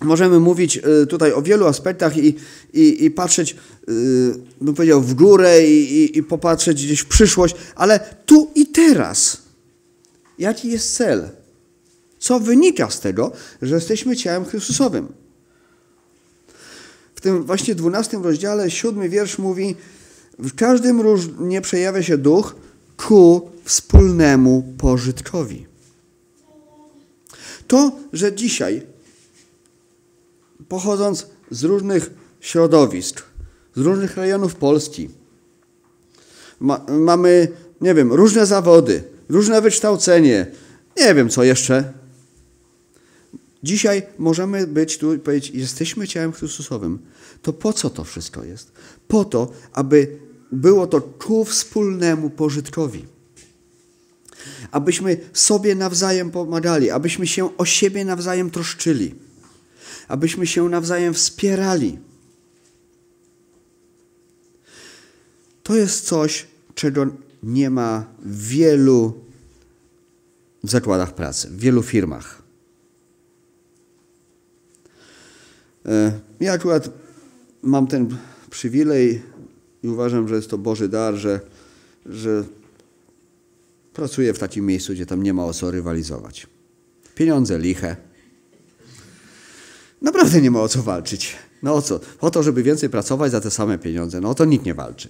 Możemy 0.00 0.40
mówić 0.40 0.76
y, 1.02 1.06
tutaj 1.06 1.32
o 1.32 1.42
wielu 1.42 1.66
aspektach 1.66 2.16
i, 2.16 2.34
i, 2.72 3.04
i 3.04 3.10
patrzeć, 3.10 3.56
y, 3.88 4.34
bym 4.60 4.74
powiedział, 4.74 5.00
w 5.00 5.14
górę 5.14 5.66
i, 5.66 5.94
i, 5.94 6.18
i 6.18 6.22
popatrzeć 6.22 6.84
gdzieś 6.84 7.00
w 7.00 7.06
przyszłość, 7.06 7.54
ale 7.74 8.00
tu 8.26 8.50
i 8.54 8.66
teraz. 8.66 9.42
Jaki 10.38 10.70
jest 10.70 10.96
cel? 10.96 11.28
Co 12.18 12.40
wynika 12.40 12.90
z 12.90 13.00
tego, 13.00 13.32
że 13.62 13.74
jesteśmy 13.74 14.16
ciałem 14.16 14.44
Chrystusowym. 14.44 15.08
W 17.14 17.20
tym 17.20 17.44
właśnie 17.44 17.74
12 17.74 18.18
rozdziale, 18.18 18.70
siódmy 18.70 19.08
wiersz 19.08 19.38
mówi, 19.38 19.76
w 20.38 20.54
każdym 20.54 21.00
różnie 21.00 21.60
przejawia 21.60 22.02
się 22.02 22.18
duch 22.18 22.54
ku 22.96 23.50
wspólnemu 23.64 24.74
pożytkowi. 24.78 25.66
To, 27.66 27.92
że 28.12 28.34
dzisiaj, 28.34 28.82
pochodząc 30.68 31.26
z 31.50 31.64
różnych 31.64 32.10
środowisk, 32.40 33.22
z 33.76 33.80
różnych 33.80 34.16
rejonów 34.16 34.54
Polski, 34.54 35.10
ma, 36.60 36.86
mamy, 36.88 37.48
nie 37.80 37.94
wiem, 37.94 38.12
różne 38.12 38.46
zawody, 38.46 39.02
różne 39.28 39.62
wykształcenie, 39.62 40.46
nie 40.96 41.14
wiem 41.14 41.28
co 41.28 41.44
jeszcze. 41.44 41.92
Dzisiaj 43.62 44.02
możemy 44.18 44.66
być 44.66 44.98
tu 44.98 45.14
i 45.14 45.18
powiedzieć, 45.18 45.54
jesteśmy 45.54 46.08
ciałem 46.08 46.32
Chrystusowym. 46.32 46.98
To 47.42 47.52
po 47.52 47.72
co 47.72 47.90
to 47.90 48.04
wszystko 48.04 48.44
jest? 48.44 48.72
Po 49.08 49.24
to, 49.24 49.52
aby 49.72 50.18
było 50.52 50.86
to 50.86 51.00
ku 51.00 51.44
wspólnemu 51.44 52.30
pożytkowi. 52.30 53.04
Abyśmy 54.70 55.16
sobie 55.32 55.74
nawzajem 55.74 56.30
pomagali, 56.30 56.90
abyśmy 56.90 57.26
się 57.26 57.56
o 57.56 57.64
siebie 57.64 58.04
nawzajem 58.04 58.50
troszczyli, 58.50 59.14
abyśmy 60.10 60.46
się 60.46 60.68
nawzajem 60.68 61.14
wspierali. 61.14 61.98
To 65.62 65.76
jest 65.76 66.06
coś, 66.06 66.46
czego 66.74 67.06
nie 67.42 67.70
ma 67.70 68.04
w 68.22 68.48
wielu 68.48 69.24
zakładach 70.62 71.14
pracy, 71.14 71.48
w 71.48 71.60
wielu 71.60 71.82
firmach. 71.82 72.42
E, 75.86 76.20
ja 76.40 76.52
akurat 76.52 76.90
mam 77.62 77.86
ten 77.86 78.16
przywilej 78.50 79.22
i 79.82 79.88
uważam, 79.88 80.28
że 80.28 80.34
jest 80.34 80.50
to 80.50 80.58
Boży 80.58 80.88
dar, 80.88 81.14
że, 81.14 81.40
że 82.06 82.44
pracuję 83.92 84.34
w 84.34 84.38
takim 84.38 84.66
miejscu, 84.66 84.92
gdzie 84.92 85.06
tam 85.06 85.22
nie 85.22 85.34
ma 85.34 85.44
o 85.44 85.52
co 85.52 85.70
rywalizować. 85.70 86.46
Pieniądze 87.14 87.58
liche. 87.58 88.09
Naprawdę 90.02 90.40
nie 90.40 90.50
ma 90.50 90.62
o 90.62 90.68
co 90.68 90.82
walczyć. 90.82 91.36
No 91.62 91.74
o 91.74 91.82
co? 91.82 92.00
O 92.20 92.30
to, 92.30 92.42
żeby 92.42 92.62
więcej 92.62 92.90
pracować 92.90 93.32
za 93.32 93.40
te 93.40 93.50
same 93.50 93.78
pieniądze. 93.78 94.20
No 94.20 94.30
o 94.30 94.34
to 94.34 94.44
nikt 94.44 94.64
nie 94.64 94.74
walczy. 94.74 95.08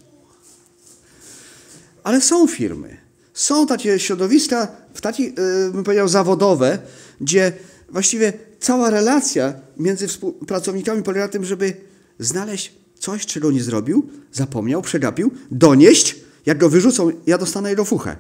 Ale 2.03 2.21
są 2.21 2.47
firmy, 2.47 2.97
są 3.35 3.67
takie 3.67 3.99
środowiska, 3.99 4.69
w 4.95 5.01
taki, 5.01 5.23
yy, 5.23 5.71
bym 5.73 5.85
powiedział, 5.85 6.09
zawodowe, 6.09 6.79
gdzie 7.21 7.53
właściwie 7.89 8.33
cała 8.61 8.91
relacja 8.91 9.55
między 9.77 10.07
pracownikami 10.47 11.03
polega 11.03 11.25
na 11.25 11.29
tym, 11.29 11.45
żeby 11.45 11.77
znaleźć 12.19 12.73
coś, 12.99 13.27
czego 13.27 13.51
nie 13.51 13.63
zrobił, 13.63 14.09
zapomniał, 14.33 14.83
przegapił, 14.83 15.31
donieść, 15.51 16.17
jak 16.47 16.59
go 16.59 16.69
wyrzucą, 16.69 17.11
ja 17.27 17.39
dostanę 17.39 17.71
jego 17.71 17.85
fuchę. 17.85 18.17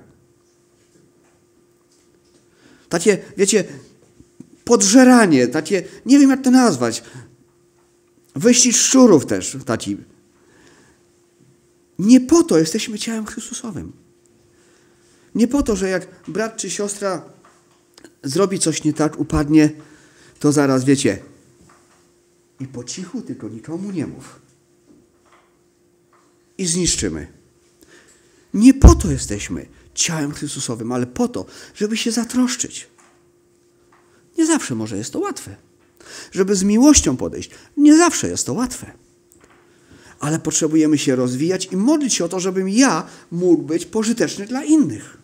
Takie, 2.89 3.19
wiecie, 3.37 3.65
podżeranie, 4.71 5.49
takie, 5.49 5.83
nie 6.07 6.19
wiem 6.19 6.31
jak 6.31 6.43
to 6.43 6.50
nazwać, 6.50 7.03
wyścig 8.35 8.77
szczurów 8.77 9.27
też, 9.27 9.57
taki. 9.67 9.97
Nie 11.99 12.21
po 12.21 12.43
to 12.43 12.59
jesteśmy 12.59 12.99
ciałem 12.99 13.27
Chrystusowym. 13.27 13.93
Nie 15.35 15.49
po 15.49 15.63
to, 15.63 15.76
że 15.76 15.89
jak 15.89 16.06
brat 16.28 16.56
czy 16.56 16.71
siostra 16.71 17.23
zrobi 18.23 18.59
coś 18.59 18.85
nie 18.85 18.93
tak, 18.93 19.19
upadnie, 19.19 19.71
to 20.39 20.52
zaraz 20.52 20.85
wiecie. 20.85 21.19
I 22.61 22.67
po 22.67 22.85
cichu, 22.85 23.23
tylko 23.23 23.49
nikomu 23.49 23.91
nie 23.91 24.06
mów. 24.06 24.41
I 26.59 26.67
zniszczymy. 26.67 27.26
Nie 28.54 28.75
po 28.75 28.95
to 28.95 29.11
jesteśmy 29.11 29.67
ciałem 29.95 30.33
Chrystusowym, 30.33 30.93
ale 30.93 31.06
po 31.06 31.28
to, 31.28 31.47
żeby 31.75 31.97
się 31.97 32.11
zatroszczyć. 32.11 32.90
Nie 34.38 34.47
zawsze 34.47 34.75
może 34.75 34.97
jest 34.97 35.12
to 35.12 35.19
łatwe. 35.19 35.56
Żeby 36.32 36.56
z 36.56 36.62
miłością 36.62 37.16
podejść, 37.16 37.50
nie 37.76 37.97
zawsze 37.97 38.28
jest 38.28 38.47
to 38.47 38.52
łatwe. 38.52 38.93
Ale 40.21 40.38
potrzebujemy 40.38 40.99
się 40.99 41.16
rozwijać 41.16 41.69
i 41.73 41.76
modlić 41.76 42.14
się 42.14 42.25
o 42.25 42.28
to, 42.28 42.40
żebym 42.40 42.69
ja 42.69 43.06
mógł 43.30 43.62
być 43.62 43.86
pożyteczny 43.86 44.47
dla 44.47 44.64
innych. 44.64 45.21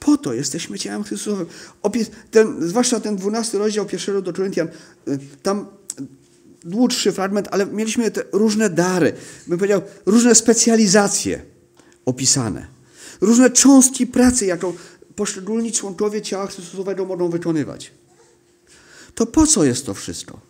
Po 0.00 0.16
to 0.16 0.32
jesteśmy 0.32 0.78
ciałem 0.78 1.04
Chrystusowym. 1.04 1.46
Ten, 2.30 2.68
zwłaszcza 2.68 3.00
ten 3.00 3.16
12 3.16 3.58
rozdział 3.58 3.86
pierwszego 3.86 4.22
do 4.22 4.32
Koryntian, 4.32 4.68
y, 5.08 5.18
tam 5.42 5.66
dłuższy 6.64 7.12
fragment, 7.12 7.48
ale 7.50 7.66
mieliśmy 7.66 8.10
te 8.10 8.22
różne 8.32 8.70
dary, 8.70 9.12
bym 9.46 9.58
powiedział, 9.58 9.82
różne 10.06 10.34
specjalizacje 10.34 11.42
opisane. 12.04 12.66
Różne 13.20 13.50
cząstki 13.50 14.06
pracy, 14.06 14.46
jaką 14.46 14.72
poszczególni 15.16 15.72
członkowie 15.72 16.22
ciała 16.22 16.46
Chrystusowego 16.46 17.04
mogą 17.04 17.30
wykonywać. 17.30 17.90
To 19.14 19.26
po 19.26 19.46
co 19.46 19.64
jest 19.64 19.86
to 19.86 19.94
wszystko? 19.94 20.40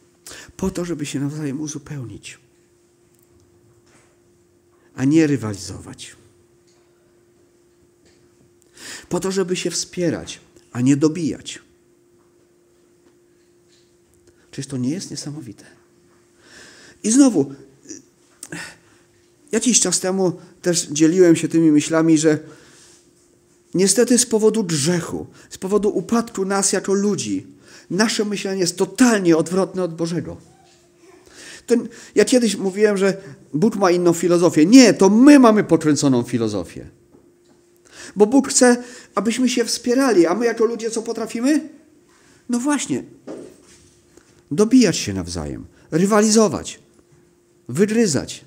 Po 0.57 0.71
to, 0.71 0.85
żeby 0.85 1.07
się 1.07 1.21
nawzajem 1.21 1.61
uzupełnić, 1.61 2.39
a 4.95 5.05
nie 5.05 5.27
rywalizować. 5.27 6.17
Po 9.09 9.21
to, 9.21 9.33
żeby 9.33 9.57
się 9.57 9.71
wspierać, 9.71 10.41
a 10.73 10.81
nie 10.81 10.97
dobijać. 10.97 11.59
Czyż 14.51 14.67
to 14.67 14.77
nie 14.77 14.91
jest 14.91 15.11
niesamowite? 15.11 15.65
I 17.03 17.11
znowu, 17.11 17.55
jakiś 19.53 19.81
czas 19.81 20.01
temu 20.01 20.41
też 20.63 20.87
dzieliłem 20.87 21.37
się 21.37 21.49
tymi 21.49 21.73
myślami, 21.73 22.19
że 22.19 22.39
niestety 23.77 24.19
z 24.19 24.27
powodu 24.27 24.65
grzechu, 24.65 25.27
z 25.51 25.59
powodu 25.59 25.89
upadku 25.89 26.45
nas 26.45 26.73
jako 26.73 26.95
ludzi, 26.95 27.47
nasze 27.91 28.25
myślenie 28.25 28.61
jest 28.61 28.77
totalnie 28.77 29.37
odwrotne 29.37 29.83
od 29.83 29.95
Bożego. 29.95 30.37
To, 31.67 31.75
ja 32.15 32.25
kiedyś 32.25 32.57
mówiłem, 32.57 32.97
że 32.97 33.17
Bóg 33.55 33.77
ma 33.77 33.91
inną 33.91 34.13
filozofię. 34.13 34.67
Nie, 34.67 34.95
to 34.95 35.11
my 35.11 35.39
mamy 35.39 35.65
pokręconą 35.65 36.23
filozofię. 36.23 36.89
Bo 38.17 38.27
Bóg 38.27 38.49
chce, 38.49 38.83
abyśmy 39.15 39.49
się 39.49 39.65
wspierali, 39.65 40.27
a 40.27 40.35
my 40.35 40.47
jako 40.47 40.65
ludzie 40.65 40.91
co 40.91 41.03
potrafimy? 41.03 41.69
No 42.49 42.59
właśnie, 42.59 43.05
dobijać 44.51 44.97
się 44.97 45.15
nawzajem, 45.15 45.67
rywalizować, 45.91 46.81
wygryzać. 47.69 48.45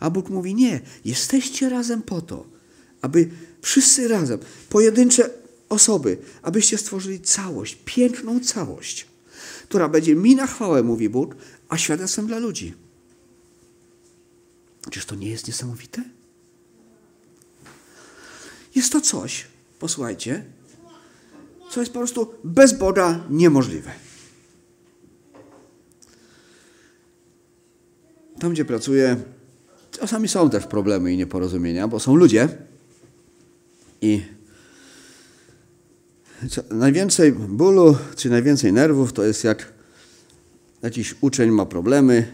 A 0.00 0.10
Bóg 0.10 0.30
mówi: 0.30 0.54
Nie, 0.54 0.80
jesteście 1.04 1.68
razem 1.68 2.02
po 2.02 2.20
to, 2.20 2.44
aby 3.02 3.30
wszyscy 3.62 4.08
razem, 4.08 4.38
pojedyncze 4.68 5.30
osoby, 5.68 6.18
abyście 6.42 6.78
stworzyli 6.78 7.20
całość, 7.20 7.78
piękną 7.84 8.40
całość, 8.40 9.06
która 9.68 9.88
będzie 9.88 10.14
mi 10.14 10.36
na 10.36 10.46
chwałę, 10.46 10.82
mówi 10.82 11.08
Bóg, 11.08 11.36
a 11.68 11.78
świadectwem 11.78 12.26
dla 12.26 12.38
ludzi. 12.38 12.74
Czyż 14.90 15.04
to 15.04 15.14
nie 15.14 15.30
jest 15.30 15.46
niesamowite? 15.46 16.02
Jest 18.74 18.92
to 18.92 19.00
coś, 19.00 19.46
posłuchajcie, 19.78 20.44
co 21.70 21.80
jest 21.80 21.92
po 21.92 21.98
prostu 21.98 22.34
bez 22.44 22.78
Boga 22.78 23.24
niemożliwe. 23.30 23.90
Tam, 28.40 28.52
gdzie 28.52 28.64
pracuję, 28.64 29.16
czasami 29.90 30.28
są 30.28 30.50
też 30.50 30.66
problemy 30.66 31.12
i 31.12 31.16
nieporozumienia, 31.16 31.88
bo 31.88 32.00
są 32.00 32.14
ludzie 32.14 32.48
i 34.02 34.22
co, 36.50 36.62
najwięcej 36.70 37.32
bólu 37.32 37.96
czy 38.16 38.30
najwięcej 38.30 38.72
nerwów 38.72 39.12
to 39.12 39.24
jest 39.24 39.44
jak 39.44 39.72
jakiś 40.82 41.14
uczeń 41.20 41.50
ma 41.50 41.66
problemy. 41.66 42.26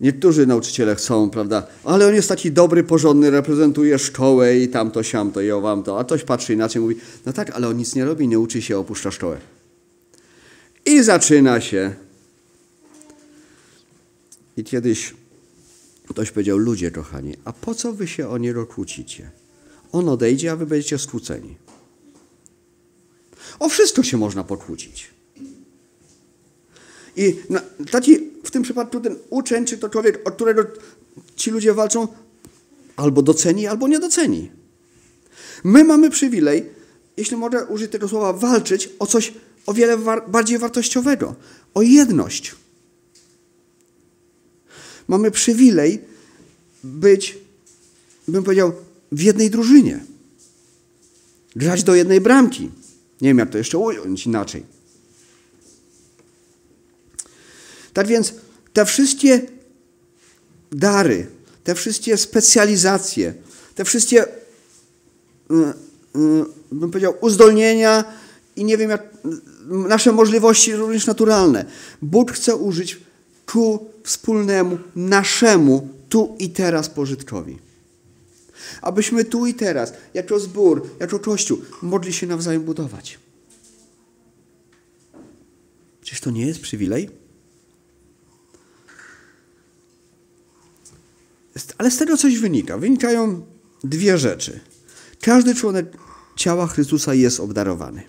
Niektórzy 0.00 0.46
nauczyciele 0.46 0.94
chcą, 0.94 1.30
prawda, 1.30 1.66
ale 1.84 2.06
on 2.06 2.14
jest 2.14 2.28
taki 2.28 2.52
dobry, 2.52 2.84
porządny, 2.84 3.30
reprezentuje 3.30 3.98
szkołę 3.98 4.58
i 4.58 4.68
tamto, 4.68 5.02
siamto 5.02 5.40
i 5.40 5.50
owam 5.50 5.82
to. 5.82 5.98
A 5.98 6.04
ktoś 6.04 6.24
patrzy 6.24 6.52
inaczej 6.52 6.82
mówi, 6.82 6.96
no 7.26 7.32
tak, 7.32 7.50
ale 7.50 7.68
on 7.68 7.76
nic 7.76 7.94
nie 7.94 8.04
robi, 8.04 8.28
nie 8.28 8.38
uczy 8.38 8.62
się, 8.62 8.78
opuszcza 8.78 9.10
szkołę. 9.10 9.36
I 10.86 11.02
zaczyna 11.02 11.60
się. 11.60 11.94
I 14.56 14.64
kiedyś 14.64 15.14
Ktoś 16.08 16.30
powiedział, 16.30 16.58
ludzie 16.58 16.90
kochani, 16.90 17.34
a 17.44 17.52
po 17.52 17.74
co 17.74 17.92
wy 17.92 18.06
się 18.06 18.28
o 18.28 18.38
niego 18.38 18.66
kłócicie? 18.66 19.30
On 19.92 20.08
odejdzie, 20.08 20.52
a 20.52 20.56
wy 20.56 20.66
będziecie 20.66 20.98
skłóceni. 20.98 21.56
O 23.58 23.68
wszystko 23.68 24.02
się 24.02 24.16
można 24.16 24.44
pokłócić. 24.44 25.10
I 27.16 27.36
taki, 27.90 28.18
w 28.44 28.50
tym 28.50 28.62
przypadku 28.62 29.00
ten 29.00 29.16
uczeń, 29.30 29.64
czy 29.64 29.78
to 29.78 29.88
człowiek, 29.88 30.28
od 30.28 30.34
którego 30.34 30.62
ci 31.36 31.50
ludzie 31.50 31.74
walczą, 31.74 32.08
albo 32.96 33.22
doceni, 33.22 33.66
albo 33.66 33.88
nie 33.88 33.98
doceni. 33.98 34.50
My 35.64 35.84
mamy 35.84 36.10
przywilej, 36.10 36.70
jeśli 37.16 37.36
mogę 37.36 37.66
użyć 37.66 37.92
tego 37.92 38.08
słowa, 38.08 38.32
walczyć 38.32 38.90
o 38.98 39.06
coś 39.06 39.32
o 39.66 39.74
wiele 39.74 39.96
war 39.96 40.30
bardziej 40.30 40.58
wartościowego, 40.58 41.34
o 41.74 41.82
jedność. 41.82 42.54
Mamy 45.08 45.30
przywilej 45.30 46.04
być, 46.84 47.38
bym 48.28 48.44
powiedział, 48.44 48.72
w 49.12 49.20
jednej 49.20 49.50
drużynie. 49.50 50.00
Grać 51.56 51.82
do 51.82 51.94
jednej 51.94 52.20
bramki. 52.20 52.70
Nie 53.20 53.28
wiem, 53.28 53.38
jak 53.38 53.50
to 53.50 53.58
jeszcze 53.58 53.78
ująć 53.78 54.26
inaczej. 54.26 54.64
Tak 57.92 58.06
więc 58.06 58.34
te 58.72 58.84
wszystkie 58.84 59.42
dary, 60.72 61.26
te 61.64 61.74
wszystkie 61.74 62.16
specjalizacje, 62.16 63.34
te 63.74 63.84
wszystkie, 63.84 64.24
y, 64.24 64.28
y, 66.16 66.44
bym 66.72 66.90
powiedział, 66.90 67.14
uzdolnienia 67.20 68.04
i 68.56 68.64
nie 68.64 68.76
wiem, 68.76 68.90
jak, 68.90 69.02
nasze 69.68 70.12
możliwości 70.12 70.76
również 70.76 71.06
naturalne. 71.06 71.64
Bóg 72.02 72.32
chce 72.32 72.56
użyć 72.56 73.00
ku 73.46 73.86
wspólnemu, 74.04 74.78
naszemu, 74.96 75.88
tu 76.08 76.36
i 76.38 76.50
teraz 76.50 76.88
pożytkowi. 76.88 77.67
Abyśmy 78.82 79.24
tu 79.24 79.46
i 79.46 79.54
teraz, 79.54 79.92
jako 80.14 80.40
zbór, 80.40 80.90
jako 81.00 81.18
Kościół, 81.18 81.58
mogli 81.82 82.12
się 82.12 82.26
nawzajem 82.26 82.62
budować. 82.62 83.18
Czyż 86.02 86.20
to 86.20 86.30
nie 86.30 86.46
jest 86.46 86.60
przywilej? 86.60 87.10
Ale 91.78 91.90
z 91.90 91.96
tego 91.96 92.16
coś 92.16 92.38
wynika. 92.38 92.78
Wynikają 92.78 93.46
dwie 93.84 94.18
rzeczy. 94.18 94.60
Każdy 95.20 95.54
członek 95.54 95.86
ciała 96.36 96.66
Chrystusa 96.66 97.14
jest 97.14 97.40
obdarowany. 97.40 98.02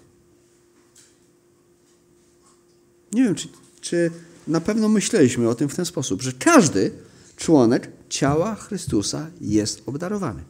Nie 3.12 3.23
wiem, 3.23 3.35
czy, 3.35 3.47
czy 3.81 4.12
na 4.47 4.62
pewno 4.62 4.89
myśleliśmy 4.89 5.49
o 5.49 5.55
tym 5.55 5.69
w 5.69 5.75
ten 5.75 5.85
sposób, 5.85 6.21
że 6.21 6.33
każdy 6.33 6.91
członek 7.39 7.91
ciała 8.10 8.56
Chrystusa 8.56 9.28
jest 9.41 9.82
obdarowany. 9.86 10.43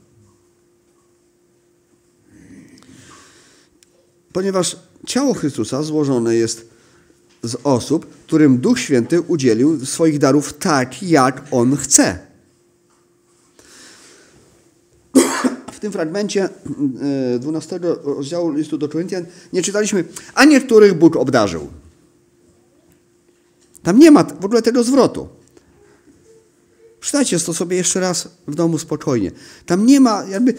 Ponieważ 4.34 4.78
ciało 5.08 5.34
Chrystusa 5.34 5.84
złożone 5.84 6.36
jest 6.36 6.70
z 7.44 7.56
osób, 7.64 8.06
którym 8.06 8.58
Duch 8.58 8.80
Święty 8.80 9.22
udzielił 9.22 9.86
swoich 9.86 10.20
darów 10.20 10.54
tak, 10.54 11.04
jak 11.04 11.44
On 11.52 11.78
chce. 11.78 12.20
W 15.72 15.80
tym 15.80 15.92
fragmencie 15.92 16.50
12 17.40 17.76
e, 17.76 17.80
rozdziału 18.04 18.52
listu 18.52 18.78
do 18.78 18.90
Koryntian 18.90 19.26
nie 19.54 19.62
czytaliśmy, 19.62 20.04
a 20.36 20.46
niektórych 20.46 20.94
Bóg 20.94 21.16
obdarzył. 21.16 21.68
Tam 23.84 24.00
nie 24.00 24.12
ma 24.12 24.24
w 24.24 24.46
ogóle 24.46 24.62
tego 24.62 24.84
zwrotu. 24.84 25.39
Przeczytajcie 27.00 27.40
to 27.40 27.54
sobie 27.54 27.78
jeszcze 27.78 28.00
raz 28.00 28.28
w 28.48 28.56
domu 28.56 28.78
spokojnie. 28.78 29.32
Tam 29.66 29.86
nie 29.86 30.00
ma, 30.00 30.24
jakby, 30.30 30.54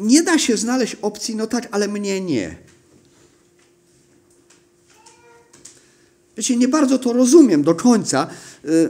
nie 0.00 0.22
da 0.22 0.38
się 0.38 0.56
znaleźć 0.56 0.96
opcji, 1.02 1.36
no 1.36 1.46
tak, 1.46 1.68
ale 1.70 1.88
mnie 1.88 2.20
nie. 2.20 2.56
Wiecie, 6.36 6.56
nie 6.56 6.68
bardzo 6.68 6.98
to 6.98 7.12
rozumiem 7.12 7.62
do 7.62 7.74
końca, 7.74 8.26
y, 8.64 8.88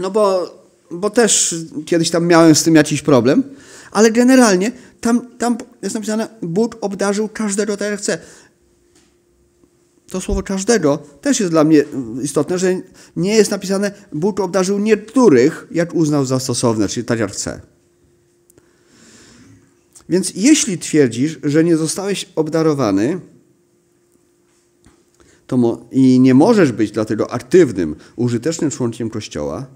no 0.00 0.10
bo, 0.10 0.54
bo 0.90 1.10
też 1.10 1.54
kiedyś 1.86 2.10
tam 2.10 2.26
miałem 2.26 2.54
z 2.54 2.62
tym 2.62 2.74
jakiś 2.74 3.02
problem, 3.02 3.42
ale 3.90 4.10
generalnie 4.10 4.72
tam, 5.00 5.26
tam 5.38 5.58
jest 5.82 5.94
napisane, 5.94 6.28
Bóg 6.42 6.76
obdarzył 6.80 7.28
każdego 7.28 7.76
tak 7.76 7.90
jak 7.90 8.00
chce 8.00 8.18
to 10.10 10.20
słowo 10.20 10.42
każdego 10.42 10.98
też 11.20 11.40
jest 11.40 11.52
dla 11.52 11.64
mnie 11.64 11.84
istotne, 12.22 12.58
że 12.58 12.80
nie 13.16 13.34
jest 13.34 13.50
napisane 13.50 13.92
Bóg 14.12 14.40
obdarzył 14.40 14.78
niektórych, 14.78 15.66
jak 15.70 15.94
uznał 15.94 16.24
za 16.24 16.40
stosowne, 16.40 16.88
czyli 16.88 17.06
tak 17.06 17.18
jak 17.18 17.32
chce. 17.32 17.60
Więc 20.08 20.32
jeśli 20.34 20.78
twierdzisz, 20.78 21.38
że 21.42 21.64
nie 21.64 21.76
zostałeś 21.76 22.28
obdarowany 22.36 23.20
to 25.46 25.86
i 25.90 26.20
nie 26.20 26.34
możesz 26.34 26.72
być 26.72 26.90
dlatego 26.90 27.30
aktywnym, 27.30 27.96
użytecznym 28.16 28.70
członkiem 28.70 29.10
Kościoła, 29.10 29.66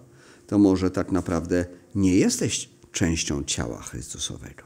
to 0.46 0.58
może 0.58 0.90
tak 0.90 1.12
naprawdę 1.12 1.66
nie 1.94 2.16
jesteś 2.16 2.70
częścią 2.92 3.44
ciała 3.44 3.82
Chrystusowego. 3.82 4.62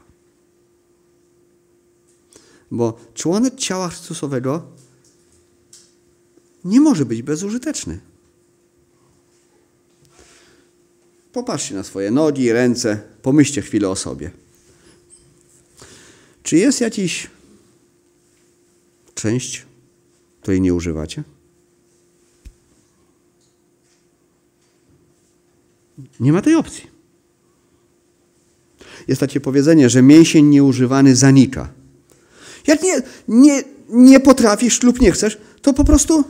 Bo 2.71 2.97
członek 3.13 3.55
ciała 3.55 3.87
Chrystusowego 3.87 4.63
nie 6.65 6.81
może 6.81 7.05
być 7.05 7.21
bezużyteczny. 7.21 7.99
Popatrzcie 11.31 11.75
na 11.75 11.83
swoje 11.83 12.11
nogi, 12.11 12.51
ręce, 12.51 13.01
pomyślcie 13.21 13.61
chwilę 13.61 13.89
o 13.89 13.95
sobie. 13.95 14.31
Czy 16.43 16.57
jest 16.57 16.81
jakiś 16.81 17.27
część, 19.15 19.65
której 20.41 20.61
nie 20.61 20.73
używacie? 20.73 21.23
Nie 26.19 26.33
ma 26.33 26.41
tej 26.41 26.55
opcji. 26.55 26.87
Jest 29.07 29.21
takie 29.21 29.39
powiedzenie, 29.39 29.89
że 29.89 30.01
mięsień 30.01 30.45
nieużywany 30.45 31.15
zanika. 31.15 31.69
Jak 32.67 32.83
nie, 32.83 33.01
nie, 33.27 33.63
nie 33.89 34.19
potrafisz 34.19 34.83
lub 34.83 35.01
nie 35.01 35.11
chcesz, 35.11 35.37
to 35.61 35.73
po 35.73 35.83
prostu 35.83 36.23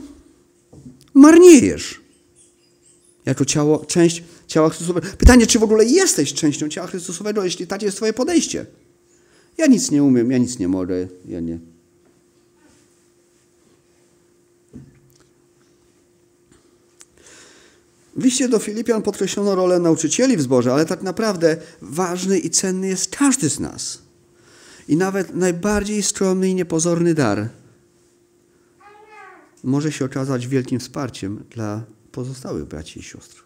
marniejesz. 1.14 2.00
Jako 3.26 3.44
ciało, 3.44 3.84
część 3.84 4.22
ciała 4.46 4.68
Chrystusowego. 4.68 5.06
Pytanie, 5.18 5.46
czy 5.46 5.58
w 5.58 5.62
ogóle 5.62 5.84
jesteś 5.84 6.34
częścią 6.34 6.68
ciała 6.68 6.86
Chrystusowego, 6.86 7.44
jeśli 7.44 7.66
takie 7.66 7.86
jest 7.86 7.96
Twoje 7.96 8.12
podejście. 8.12 8.66
Ja 9.58 9.66
nic 9.66 9.90
nie 9.90 10.02
umiem, 10.02 10.30
ja 10.30 10.38
nic 10.38 10.58
nie 10.58 10.68
mogę, 10.68 11.08
ja 11.28 11.40
nie. 11.40 11.58
W 18.16 18.24
liście 18.24 18.48
do 18.48 18.58
Filipian 18.58 19.02
podkreślono 19.02 19.54
rolę 19.54 19.78
nauczycieli 19.78 20.36
w 20.36 20.42
zborze, 20.42 20.72
ale 20.72 20.86
tak 20.86 21.02
naprawdę 21.02 21.56
ważny 21.82 22.38
i 22.38 22.50
cenny 22.50 22.88
jest 22.88 23.16
każdy 23.16 23.50
z 23.50 23.60
nas. 23.60 23.98
I 24.88 24.96
nawet 24.96 25.34
najbardziej 25.34 26.02
skromny 26.02 26.48
i 26.48 26.54
niepozorny 26.54 27.14
dar 27.14 27.48
może 29.64 29.92
się 29.92 30.04
okazać 30.04 30.46
wielkim 30.46 30.80
wsparciem 30.80 31.44
dla 31.50 31.84
pozostałych 32.12 32.64
braci 32.64 33.00
i 33.00 33.02
sióstr. 33.02 33.44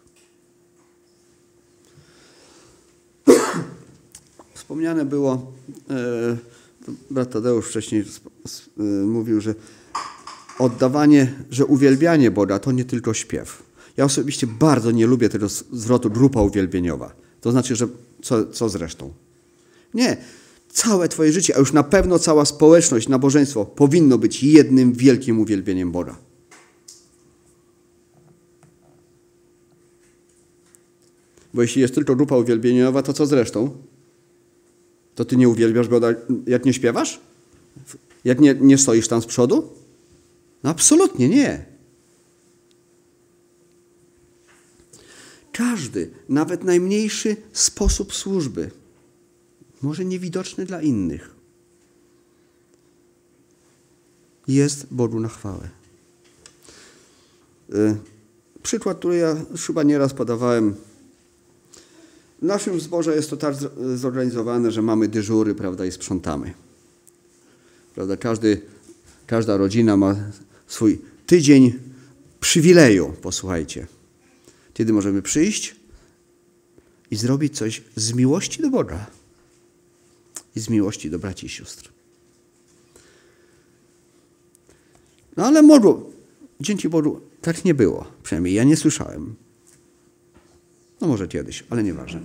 Wspomniane 4.53 5.05
było, 5.05 5.53
e, 5.89 6.37
brat 7.11 7.31
Tadeusz 7.31 7.67
wcześniej 7.67 8.01
e, 8.01 8.83
mówił, 8.83 9.41
że 9.41 9.55
oddawanie, 10.59 11.33
że 11.49 11.65
uwielbianie 11.65 12.31
Boga 12.31 12.59
to 12.59 12.71
nie 12.71 12.85
tylko 12.85 13.13
śpiew. 13.13 13.63
Ja 13.97 14.05
osobiście 14.05 14.47
bardzo 14.47 14.91
nie 14.91 15.07
lubię 15.07 15.29
tego 15.29 15.49
zwrotu 15.49 16.09
grupa 16.09 16.41
uwielbieniowa. 16.41 17.15
To 17.41 17.51
znaczy, 17.51 17.75
że 17.75 17.87
co, 18.21 18.45
co 18.45 18.69
zresztą? 18.69 19.13
Nie. 19.93 20.17
Całe 20.75 21.09
Twoje 21.09 21.31
życie, 21.31 21.55
a 21.55 21.59
już 21.59 21.73
na 21.73 21.83
pewno 21.83 22.19
cała 22.19 22.45
społeczność, 22.45 23.07
nabożeństwo 23.07 23.65
powinno 23.65 24.17
być 24.17 24.43
jednym 24.43 24.93
wielkim 24.93 25.39
uwielbieniem 25.39 25.91
Boga. 25.91 26.17
Bo 31.53 31.61
jeśli 31.61 31.81
jest 31.81 31.95
tylko 31.95 32.15
grupa 32.15 32.37
uwielbieniowa, 32.37 33.03
to 33.03 33.13
co 33.13 33.25
zresztą? 33.25 33.77
To 35.15 35.25
ty 35.25 35.37
nie 35.37 35.49
uwielbiasz 35.49 35.87
Boga, 35.87 36.13
jak 36.47 36.65
nie 36.65 36.73
śpiewasz? 36.73 37.19
Jak 38.23 38.39
nie, 38.39 38.55
nie 38.61 38.77
stoisz 38.77 39.07
tam 39.07 39.21
z 39.21 39.25
przodu? 39.25 39.69
No 40.63 40.69
absolutnie 40.69 41.29
nie. 41.29 41.65
Każdy, 45.51 46.11
nawet 46.29 46.63
najmniejszy 46.63 47.35
sposób 47.53 48.13
służby, 48.13 48.71
może 49.85 50.05
niewidoczny 50.05 50.65
dla 50.65 50.81
innych, 50.81 51.35
jest 54.47 54.87
Bogu 54.91 55.19
na 55.19 55.27
chwałę. 55.27 55.69
Y, 57.73 57.95
przykład, 58.63 58.97
który 58.97 59.17
ja 59.17 59.35
chyba 59.67 59.83
nieraz 59.83 60.13
podawałem. 60.13 60.75
W 62.41 62.45
naszym 62.45 62.79
zborze 62.79 63.15
jest 63.15 63.29
to 63.29 63.37
tak 63.37 63.55
zorganizowane, 63.95 64.71
że 64.71 64.81
mamy 64.81 65.07
dyżury, 65.07 65.55
prawda, 65.55 65.85
i 65.85 65.91
sprzątamy. 65.91 66.53
Prawda, 67.95 68.17
każdy, 68.17 68.61
każda 69.27 69.57
rodzina 69.57 69.97
ma 69.97 70.15
swój 70.67 71.01
tydzień 71.25 71.79
przywileju, 72.39 73.13
posłuchajcie. 73.21 73.87
Kiedy 74.73 74.93
możemy 74.93 75.21
przyjść 75.21 75.75
i 77.11 77.15
zrobić 77.15 77.57
coś 77.57 77.83
z 77.95 78.13
miłości 78.13 78.61
do 78.61 78.69
Boga 78.69 79.24
i 80.55 80.59
z 80.59 80.69
miłości 80.69 81.09
do 81.09 81.19
braci 81.19 81.45
i 81.45 81.49
sióstr. 81.49 81.89
No 85.37 85.45
ale 85.45 85.61
może, 85.61 85.93
dzięki 86.59 86.89
Bogu, 86.89 87.19
tak 87.41 87.65
nie 87.65 87.73
było. 87.73 88.05
Przynajmniej 88.23 88.53
ja 88.53 88.63
nie 88.63 88.77
słyszałem. 88.77 89.35
No 91.01 91.07
może 91.07 91.27
kiedyś, 91.27 91.63
ale 91.69 91.83
nieważne. 91.83 92.21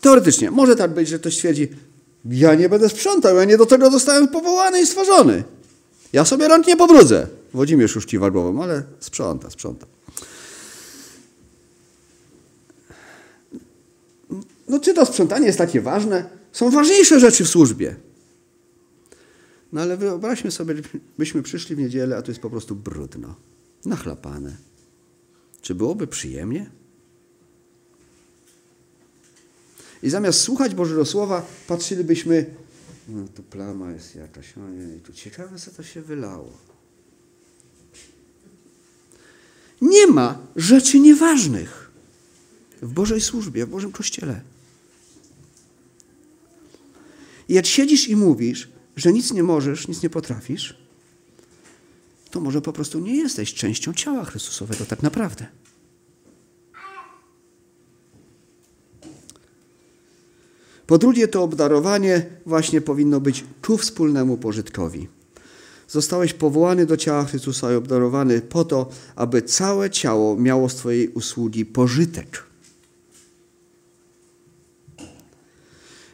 Teoretycznie 0.00 0.50
może 0.50 0.76
tak 0.76 0.94
być, 0.94 1.08
że 1.08 1.18
ktoś 1.18 1.34
stwierdzi, 1.34 1.68
ja 2.24 2.54
nie 2.54 2.68
będę 2.68 2.88
sprzątał, 2.88 3.36
ja 3.36 3.44
nie 3.44 3.56
do 3.56 3.66
tego 3.66 3.90
zostałem 3.90 4.28
powołany 4.28 4.80
i 4.80 4.86
stworzony. 4.86 5.44
Ja 6.12 6.24
sobie 6.24 6.48
rąk 6.48 6.66
nie 6.66 6.76
pobrudzę. 6.76 7.26
Włodzimierz 7.54 7.94
już 7.94 8.06
kiwa 8.06 8.30
głową, 8.30 8.62
ale 8.62 8.82
sprząta, 9.00 9.50
sprząta. 9.50 9.86
No 14.72 14.80
czy 14.80 14.94
to 14.94 15.06
sprzątanie 15.06 15.46
jest 15.46 15.58
takie 15.58 15.80
ważne? 15.80 16.30
Są 16.52 16.70
ważniejsze 16.70 17.20
rzeczy 17.20 17.44
w 17.44 17.48
służbie. 17.48 17.96
No 19.72 19.80
ale 19.80 19.96
wyobraźmy 19.96 20.50
sobie, 20.50 20.74
byśmy 21.18 21.42
przyszli 21.42 21.76
w 21.76 21.78
niedzielę, 21.78 22.16
a 22.16 22.22
to 22.22 22.30
jest 22.30 22.40
po 22.40 22.50
prostu 22.50 22.76
brudno, 22.76 23.34
nachlapane. 23.84 24.56
Czy 25.60 25.74
byłoby 25.74 26.06
przyjemnie? 26.06 26.70
I 30.02 30.10
zamiast 30.10 30.40
słuchać 30.40 30.74
Bożego 30.74 31.04
Słowa, 31.04 31.46
patrzylibyśmy, 31.66 32.46
no 33.08 33.28
tu 33.34 33.42
plama 33.42 33.90
jest 33.90 34.14
jakaś, 34.14 34.58
ojej, 34.58 35.00
tu 35.00 35.12
ciekawe, 35.12 35.58
co 35.58 35.70
to 35.70 35.82
się 35.82 36.02
wylało. 36.02 36.52
Nie 39.80 40.06
ma 40.06 40.38
rzeczy 40.56 41.00
nieważnych 41.00 41.90
w 42.82 42.92
Bożej 42.92 43.20
służbie, 43.20 43.66
w 43.66 43.70
Bożym 43.70 43.92
Kościele. 43.92 44.40
I 47.41 47.41
jak 47.54 47.66
siedzisz 47.66 48.08
i 48.08 48.16
mówisz, 48.16 48.68
że 48.96 49.12
nic 49.12 49.32
nie 49.32 49.42
możesz, 49.42 49.88
nic 49.88 50.02
nie 50.02 50.10
potrafisz, 50.10 50.76
to 52.30 52.40
może 52.40 52.62
po 52.62 52.72
prostu 52.72 52.98
nie 52.98 53.16
jesteś 53.16 53.54
częścią 53.54 53.94
ciała 53.94 54.24
Chrystusowego 54.24 54.84
tak 54.84 55.02
naprawdę. 55.02 55.46
Po 60.86 60.98
drugie, 60.98 61.28
to 61.28 61.42
obdarowanie 61.42 62.26
właśnie 62.46 62.80
powinno 62.80 63.20
być 63.20 63.44
ku 63.62 63.76
wspólnemu 63.76 64.36
pożytkowi. 64.36 65.08
Zostałeś 65.88 66.34
powołany 66.34 66.86
do 66.86 66.96
ciała 66.96 67.24
Chrystusa 67.24 67.72
i 67.72 67.74
obdarowany 67.74 68.40
po 68.40 68.64
to, 68.64 68.88
aby 69.16 69.42
całe 69.42 69.90
ciało 69.90 70.36
miało 70.36 70.68
z 70.68 70.74
Twojej 70.74 71.08
usługi 71.08 71.66
pożytek. 71.66 72.51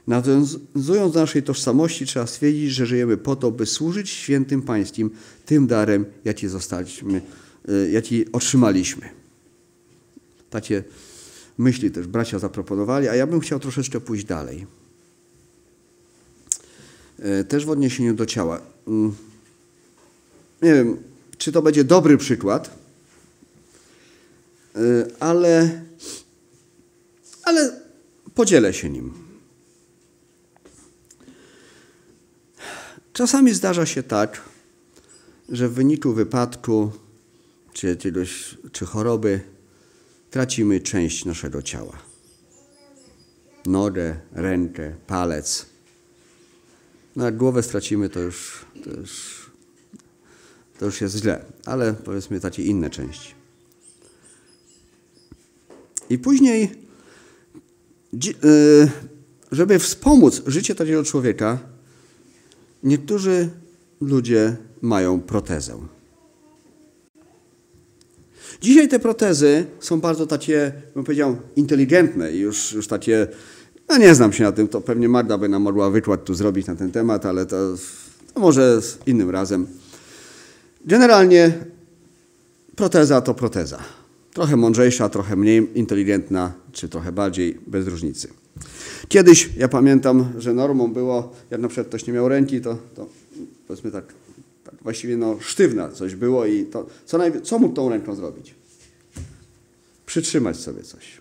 Nawiązując 0.09 1.15
do 1.15 1.21
naszej 1.21 1.43
tożsamości, 1.43 2.07
trzeba 2.07 2.27
stwierdzić, 2.27 2.71
że 2.71 2.87
żyjemy 2.87 3.17
po 3.17 3.37
to, 3.37 3.51
by 3.51 3.67
służyć 3.67 4.11
świętym 4.11 4.63
pańskim 4.63 5.11
tym 5.47 5.67
darem, 5.67 6.05
jaki 6.25 6.49
zostaliśmy, 6.49 7.21
e, 7.69 7.91
jaki 7.91 8.33
otrzymaliśmy. 8.33 9.09
Takie 10.51 10.85
myśli 11.59 11.91
też 11.91 12.07
bracia 12.07 12.39
zaproponowali, 12.39 13.09
a 13.09 13.15
ja 13.15 13.27
bym 13.27 13.41
chciał 13.41 13.61
troszeczkę 13.61 14.01
pójść 14.01 14.25
dalej. 14.25 14.67
E, 17.19 17.45
też 17.45 17.67
w 17.67 17.71
odniesieniu 17.71 18.15
do 18.15 18.27
ciała. 18.27 18.61
Mm, 18.87 19.15
nie 20.63 20.75
wiem, 20.75 20.97
czy 21.39 21.53
to 21.53 21.63
będzie 21.63 21.85
dobry 21.85 22.19
przykład, 22.19 22.79
e, 24.75 24.81
ale, 25.21 25.83
ale 27.43 27.81
podzielę 28.35 28.75
się 28.75 28.91
nim. 28.91 29.28
Czasami 33.19 33.55
zdarza 33.55 33.87
się 33.87 34.03
tak, 34.03 34.41
że 35.49 35.69
w 35.69 35.73
wyniku 35.73 36.13
wypadku 36.13 36.93
czy 37.73 37.87
jakiegoś, 37.87 38.59
czy 38.73 38.87
choroby 38.87 39.41
tracimy 40.31 40.81
część 40.81 41.25
naszego 41.25 41.63
ciała. 41.63 41.99
Nogę, 43.67 44.17
rękę, 44.33 44.95
palec. 45.07 45.67
No 47.17 47.25
jak 47.25 47.37
głowę 47.37 47.63
stracimy, 47.63 48.09
to 48.09 48.21
już, 48.21 48.65
to 48.85 48.91
już, 48.91 49.47
to 50.79 50.87
już 50.87 51.01
jest 51.01 51.17
źle, 51.17 51.45
ale 51.65 51.95
powiedzmy 51.95 52.41
takie 52.41 52.63
inne 52.63 52.91
części. 52.91 53.35
I 56.11 56.19
później, 56.19 56.71
y, 58.45 58.91
żeby 59.53 59.79
wspomóc 59.79 60.43
życie 60.47 60.75
takiego 60.75 61.05
człowieka, 61.05 61.78
niektórzy 62.83 63.49
ludzie 64.01 64.57
mają 64.83 65.21
protezę. 65.21 65.75
Dzisiaj 68.61 68.89
te 68.89 68.99
protezy 68.99 69.67
są 69.81 70.01
bardzo 70.01 70.27
takie, 70.27 70.73
bym 70.95 71.05
powiedział, 71.05 71.37
inteligentne 71.57 72.33
i 72.33 72.39
już, 72.39 72.73
już 72.73 72.87
takie, 72.87 73.27
no 73.89 73.97
nie 73.97 74.15
znam 74.15 74.33
się 74.33 74.45
na 74.45 74.53
tym, 74.53 74.69
to 74.69 74.81
pewnie 74.81 75.09
Magda 75.09 75.39
by 75.39 75.49
nam 75.49 75.63
mogła 75.63 75.91
wykład 75.91 76.25
tu 76.25 76.35
zrobić 76.35 76.67
na 76.67 76.75
ten 76.75 76.91
temat, 76.91 77.27
ale 77.27 77.47
to, 77.47 77.57
to 78.35 78.41
może 78.41 78.83
z 78.83 78.99
innym 79.07 79.31
razem. 79.31 79.67
Generalnie 80.85 81.53
proteza 82.77 83.21
to 83.21 83.35
proteza. 83.35 83.79
Trochę 84.33 84.57
mądrzejsza, 84.57 85.09
trochę 85.09 85.37
mniej 85.37 85.79
inteligentna, 85.79 86.53
czy 86.73 86.89
trochę 86.89 87.13
bardziej, 87.13 87.59
bez 87.67 87.87
różnicy. 87.87 88.29
Kiedyś, 89.09 89.51
ja 89.57 89.69
pamiętam, 89.69 90.33
że 90.39 90.55
normą 90.55 90.93
było, 90.93 91.33
jak 91.51 91.61
na 91.61 91.69
przykład 91.69 91.87
ktoś 91.87 92.07
nie 92.07 92.13
miał 92.13 92.29
ręki, 92.29 92.61
to, 92.61 92.79
to 92.97 93.07
powiedzmy 93.67 93.91
tak 93.91 94.05
właściwie 94.83 95.17
no, 95.17 95.37
sztywna 95.41 95.89
coś 95.89 96.15
było 96.15 96.47
i 96.47 96.65
to, 96.65 96.87
co, 97.07 97.19
co 97.43 97.59
mógł 97.59 97.75
tą 97.75 97.89
ręką 97.89 98.15
zrobić? 98.15 98.55
Przytrzymać 100.07 100.57
sobie 100.57 100.83
coś. 100.83 101.21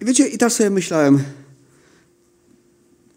I 0.00 0.04
wiecie, 0.04 0.28
i 0.28 0.38
tak 0.38 0.52
sobie 0.52 0.70
myślałem, 0.70 1.22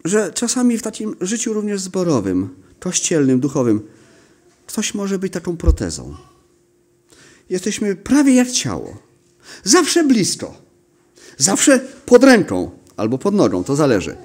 że 0.04 0.32
czasami 0.32 0.78
w 0.78 0.82
takim 0.82 1.16
życiu 1.20 1.52
również 1.52 1.80
zborowym, 1.80 2.48
kościelnym, 2.80 3.40
duchowym, 3.40 3.80
ktoś 4.66 4.94
może 4.94 5.18
być 5.18 5.32
taką 5.32 5.56
protezą. 5.56 6.16
Jesteśmy 7.50 7.96
prawie 7.96 8.34
jak 8.34 8.50
ciało. 8.50 8.98
Zawsze 9.64 10.04
blisko. 10.04 10.65
Zawsze 11.36 11.78
pod 12.06 12.24
ręką 12.24 12.70
albo 12.96 13.18
pod 13.18 13.34
nogą, 13.34 13.64
to 13.64 13.76
zależy. 13.76 14.16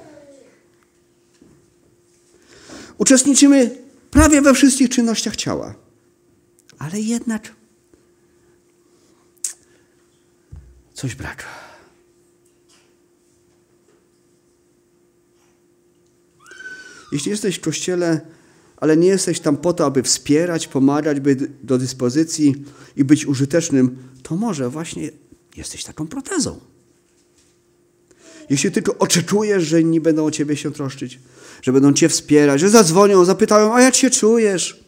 Uczestniczymy 2.97 3.77
prawie 4.11 4.41
we 4.41 4.53
wszystkich 4.53 4.89
czynnościach 4.89 5.35
ciała. 5.35 5.75
Ale 6.79 6.99
jednak 6.99 7.55
coś 10.93 11.15
brak. 11.15 11.45
Jeśli 17.11 17.31
jesteś 17.31 17.55
w 17.55 17.61
kościele, 17.61 18.21
ale 18.77 18.97
nie 18.97 19.07
jesteś 19.07 19.39
tam 19.39 19.57
po 19.57 19.73
to, 19.73 19.85
aby 19.85 20.03
wspierać, 20.03 20.67
pomagać, 20.67 21.19
być 21.19 21.39
do 21.63 21.77
dyspozycji 21.77 22.65
i 22.95 23.03
być 23.03 23.25
użytecznym, 23.25 23.97
to 24.23 24.35
może 24.35 24.69
właśnie 24.69 25.09
jesteś 25.57 25.83
taką 25.83 26.07
protezą. 26.07 26.70
Jeśli 28.51 28.71
tylko 28.71 28.97
oczekujesz, 28.97 29.63
że 29.63 29.81
inni 29.81 30.01
będą 30.01 30.25
o 30.25 30.31
ciebie 30.31 30.57
się 30.57 30.71
troszczyć, 30.71 31.19
że 31.61 31.73
będą 31.73 31.93
cię 31.93 32.09
wspierać, 32.09 32.61
że 32.61 32.69
zadzwonią, 32.69 33.25
zapytają, 33.25 33.75
a 33.75 33.81
jak 33.81 33.95
się 33.95 34.09
czujesz? 34.09 34.83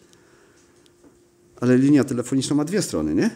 Ale 1.62 1.78
linia 1.78 2.04
telefoniczna 2.04 2.56
ma 2.56 2.66
dwie 2.66 2.82
strony, 2.82 3.16
nie? 3.16 3.30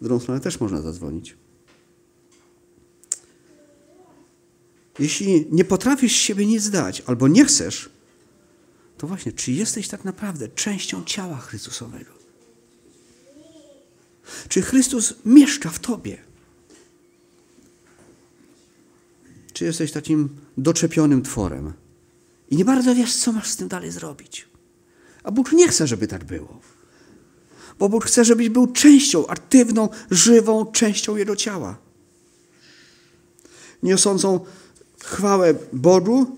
W 0.00 0.04
drugą 0.04 0.20
stronę 0.20 0.40
też 0.40 0.60
można 0.60 0.82
zadzwonić. 0.82 1.36
Jeśli 4.98 5.46
nie 5.50 5.64
potrafisz 5.64 6.12
siebie 6.12 6.46
nic 6.46 6.70
dać, 6.70 7.02
albo 7.06 7.28
nie 7.28 7.44
chcesz, 7.44 7.90
to 8.98 9.06
właśnie, 9.06 9.32
czy 9.32 9.52
jesteś 9.52 9.88
tak 9.88 10.04
naprawdę 10.04 10.48
częścią 10.48 11.04
ciała 11.04 11.36
Chrystusowego? 11.36 12.12
Czy 14.48 14.62
Chrystus 14.62 15.14
mieszka 15.24 15.70
w 15.70 15.78
tobie? 15.78 16.31
Czy 19.52 19.64
jesteś 19.64 19.92
takim 19.92 20.28
doczepionym 20.58 21.22
tworem? 21.22 21.72
I 22.50 22.56
nie 22.56 22.64
bardzo 22.64 22.94
wiesz, 22.94 23.16
co 23.16 23.32
masz 23.32 23.48
z 23.48 23.56
tym 23.56 23.68
dalej 23.68 23.90
zrobić. 23.90 24.48
A 25.22 25.30
Bóg 25.30 25.52
nie 25.52 25.68
chce, 25.68 25.86
żeby 25.86 26.06
tak 26.06 26.24
było. 26.24 26.60
Bo 27.78 27.88
Bóg 27.88 28.04
chce, 28.04 28.24
żebyś 28.24 28.48
był 28.48 28.66
częścią, 28.66 29.26
aktywną, 29.26 29.88
żywą 30.10 30.66
częścią 30.66 31.16
Jego 31.16 31.36
ciała. 31.36 31.76
Niosącą 33.82 34.40
chwałę 35.04 35.54
Bogu, 35.72 36.36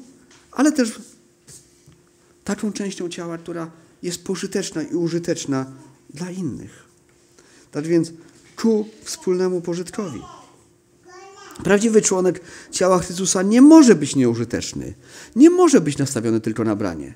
ale 0.52 0.72
też 0.72 1.00
taką 2.44 2.72
częścią 2.72 3.08
ciała, 3.08 3.38
która 3.38 3.70
jest 4.02 4.24
pożyteczna 4.24 4.82
i 4.82 4.94
użyteczna 4.94 5.66
dla 6.10 6.30
innych. 6.30 6.84
Tak 7.70 7.86
więc 7.86 8.12
ku 8.56 8.88
wspólnemu 9.04 9.60
pożytkowi. 9.60 10.20
Prawdziwy 11.62 12.02
członek 12.02 12.40
ciała 12.70 12.98
Chrystusa 12.98 13.42
nie 13.42 13.62
może 13.62 13.94
być 13.94 14.16
nieużyteczny. 14.16 14.94
Nie 15.36 15.50
może 15.50 15.80
być 15.80 15.98
nastawiony 15.98 16.40
tylko 16.40 16.64
na 16.64 16.76
branie. 16.76 17.14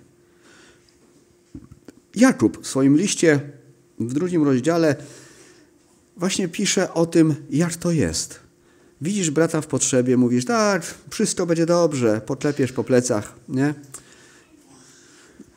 Jakub 2.15 2.65
w 2.65 2.67
swoim 2.67 2.97
liście 2.97 3.41
w 4.01 4.13
drugim 4.13 4.45
rozdziale 4.45 4.97
właśnie 6.17 6.49
pisze 6.49 6.95
o 6.95 7.07
tym, 7.07 7.35
jak 7.51 7.77
to 7.77 7.91
jest. 7.91 8.41
Widzisz 9.01 9.31
brata 9.31 9.61
w 9.61 9.67
potrzebie, 9.67 10.17
mówisz, 10.17 10.45
tak, 10.45 10.95
wszystko 11.11 11.47
będzie 11.47 11.67
dobrze, 11.67 12.21
potlepiesz 12.27 12.73
po 12.73 12.85
plecach, 12.85 13.33
nie? 13.49 13.75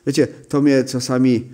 Wiecie, 0.08 0.28
to 0.28 0.62
mnie 0.62 0.84
czasami, 0.84 1.52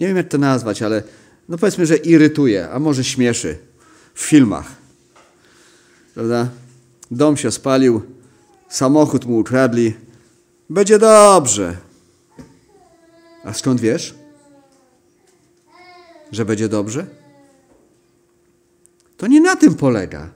nie 0.00 0.06
wiem 0.06 0.16
jak 0.16 0.28
to 0.28 0.38
nazwać, 0.38 0.82
ale 0.82 1.02
no 1.48 1.58
powiedzmy, 1.58 1.86
że 1.86 1.96
irytuje, 1.96 2.70
a 2.70 2.78
może 2.78 3.04
śmieszy 3.04 3.58
w 4.14 4.20
filmach. 4.20 4.83
Prawda? 6.14 6.48
Dom 7.10 7.36
się 7.36 7.50
spalił, 7.50 8.02
samochód 8.68 9.24
mu 9.24 9.38
ukradli, 9.38 9.94
będzie 10.70 10.98
dobrze. 10.98 11.76
A 13.44 13.52
skąd 13.52 13.80
wiesz, 13.80 14.14
że 16.32 16.44
będzie 16.44 16.68
dobrze? 16.68 17.06
To 19.16 19.26
nie 19.26 19.40
na 19.40 19.56
tym 19.56 19.74
polega, 19.74 20.30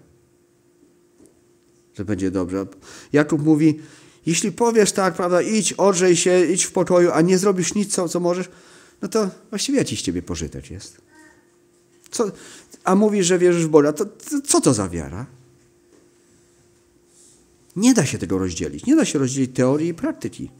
że 1.95 2.05
będzie 2.05 2.31
dobrze. 2.31 2.67
Jakub 3.13 3.43
mówi, 3.43 3.81
jeśli 4.27 4.53
powiesz 4.53 4.93
tak, 4.93 5.15
prawda, 5.15 5.43
idź, 5.43 5.73
odrzej 5.73 6.17
się, 6.17 6.45
idź 6.45 6.65
w 6.65 6.73
pokoju, 6.73 7.11
a 7.13 7.21
nie 7.21 7.39
zrobisz 7.39 7.75
nic, 7.75 7.95
co, 7.95 8.09
co 8.09 8.21
możesz, 8.21 8.49
no 9.03 9.09
to 9.09 9.31
właściwie 9.51 9.79
jakiś 9.79 10.01
z 10.01 10.03
ciebie 10.03 10.23
pożytek 10.23 10.71
jest. 10.71 11.01
Co, 12.11 12.31
a 12.85 12.95
mówisz, 12.95 13.27
że 13.27 13.39
wierzysz 13.39 13.67
w 13.67 13.69
Boga, 13.69 13.93
to, 13.93 14.05
to 14.07 14.41
co 14.47 14.61
to 14.61 14.75
za 14.75 14.89
wiara? 14.89 15.27
Nie 17.79 17.95
da 17.95 18.07
się 18.07 18.19
tego 18.19 18.39
rozdzielić. 18.39 18.87
Nie 18.87 18.97
da 18.97 19.05
się 19.05 19.19
rozdzielić 19.19 19.51
teorii 19.55 19.89
i 19.89 19.95
praktyki. 19.95 20.51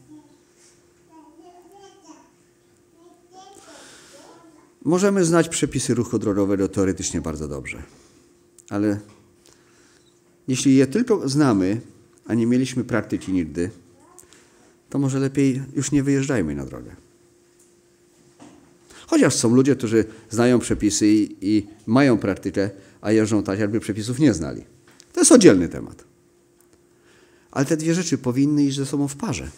Możemy 4.83 5.25
znać 5.25 5.49
przepisy 5.49 5.93
ruchu 5.93 6.19
drogowego 6.19 6.67
teoretycznie 6.67 7.21
bardzo 7.21 7.47
dobrze, 7.47 7.83
ale 8.69 8.99
jeśli 10.47 10.75
je 10.75 10.87
tylko 10.87 11.29
znamy, 11.29 11.81
a 12.25 12.33
nie 12.33 12.45
mieliśmy 12.45 12.83
praktyki 12.83 13.31
nigdy, 13.33 13.69
to 14.89 14.99
może 14.99 15.19
lepiej 15.19 15.61
już 15.75 15.91
nie 15.91 16.03
wyjeżdżajmy 16.03 16.55
na 16.55 16.65
drogę. 16.65 16.95
Chociaż 19.07 19.35
są 19.35 19.55
ludzie, 19.55 19.75
którzy 19.75 20.05
znają 20.29 20.59
przepisy 20.59 21.07
i, 21.07 21.35
i 21.41 21.67
mają 21.85 22.17
praktykę, 22.17 22.69
a 23.01 23.11
jeżdżą 23.11 23.43
tak, 23.43 23.59
jakby 23.59 23.79
przepisów 23.79 24.19
nie 24.19 24.33
znali. 24.33 24.63
To 25.13 25.21
jest 25.21 25.31
oddzielny 25.31 25.69
temat. 25.69 26.08
Ale 27.51 27.65
te 27.65 27.77
dwie 27.77 27.93
rzeczy 27.93 28.17
powinny 28.17 28.63
iść 28.63 28.77
ze 28.77 28.85
sobą 28.85 29.07
w 29.07 29.15
parze. 29.15 29.51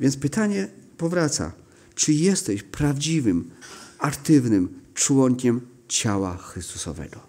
Więc 0.00 0.16
pytanie 0.16 0.68
powraca. 0.98 1.52
Czy 1.94 2.12
jesteś 2.12 2.62
prawdziwym, 2.62 3.50
aktywnym 3.98 4.80
członkiem 4.94 5.60
ciała 5.88 6.36
Chrystusowego? 6.36 7.20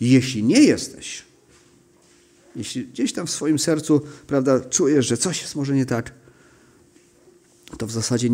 Jeśli 0.00 0.42
nie 0.42 0.60
jesteś, 0.60 1.22
jeśli 2.56 2.86
gdzieś 2.86 3.12
tam 3.12 3.26
w 3.26 3.30
swoim 3.30 3.58
sercu 3.58 4.00
prawda, 4.26 4.60
czujesz, 4.60 5.06
że 5.06 5.16
coś 5.16 5.42
jest 5.42 5.56
może 5.56 5.74
nie 5.74 5.86
tak, 5.86 6.12
to 7.78 7.86
w 7.86 7.92
zasadzie 7.92 8.28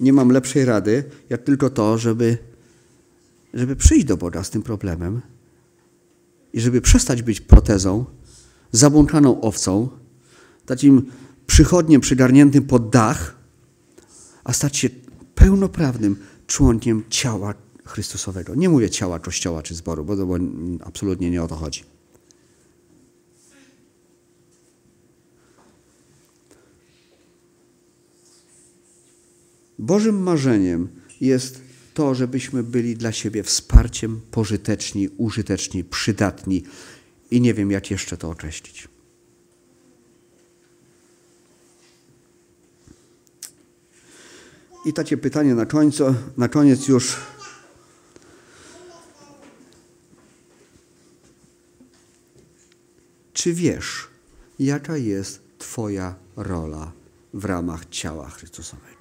nie 0.00 0.12
mam 0.12 0.30
lepszej 0.30 0.64
rady, 0.64 1.04
jak 1.30 1.42
tylko 1.42 1.70
to, 1.70 1.98
żeby, 1.98 2.38
żeby 3.54 3.76
przyjść 3.76 4.06
do 4.06 4.16
Boga 4.16 4.44
z 4.44 4.50
tym 4.50 4.62
problemem 4.62 5.20
i 6.54 6.60
żeby 6.60 6.80
przestać 6.80 7.22
być 7.22 7.40
protezą, 7.40 8.04
zabłąkaną 8.72 9.40
owcą, 9.40 9.88
takim 10.66 11.10
przychodniem 11.46 12.00
przygarniętym 12.00 12.64
pod 12.64 12.90
dach, 12.90 13.36
a 14.44 14.52
stać 14.52 14.76
się 14.76 14.88
pełnoprawnym 15.34 16.16
członkiem 16.46 17.04
ciała 17.10 17.54
Chrystusowego. 17.84 18.54
Nie 18.54 18.68
mówię 18.68 18.90
ciała 18.90 19.18
kościoła 19.18 19.62
czy 19.62 19.74
zboru, 19.74 20.04
bo, 20.04 20.26
bo 20.26 20.36
absolutnie 20.84 21.30
nie 21.30 21.42
o 21.42 21.48
to 21.48 21.56
chodzi. 21.56 21.82
Bożym 29.78 30.22
marzeniem 30.22 30.88
jest 31.20 31.60
to, 31.94 32.14
żebyśmy 32.14 32.62
byli 32.62 32.96
dla 32.96 33.12
siebie 33.12 33.42
wsparciem, 33.42 34.20
pożyteczni, 34.30 35.08
użyteczni, 35.16 35.84
przydatni 35.84 36.62
i 37.30 37.40
nie 37.40 37.54
wiem, 37.54 37.70
jak 37.70 37.90
jeszcze 37.90 38.16
to 38.16 38.30
określić. 38.30 38.88
I 44.86 44.92
takie 44.92 45.16
pytanie 45.16 45.54
na 45.54 45.66
końcu, 45.66 46.14
na 46.36 46.48
koniec 46.48 46.88
już. 46.88 47.16
Czy 53.32 53.54
wiesz, 53.54 54.08
jaka 54.58 54.96
jest 54.96 55.42
Twoja 55.58 56.14
rola 56.36 56.92
w 57.34 57.44
ramach 57.44 57.84
ciała 57.90 58.30
Chrystusowego? 58.30 58.93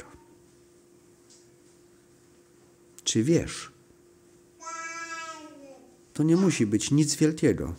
Czy 3.03 3.23
wiesz? 3.23 3.71
To 6.13 6.23
nie 6.23 6.35
musi 6.35 6.65
być 6.65 6.91
nic 6.91 7.15
wielkiego. 7.15 7.73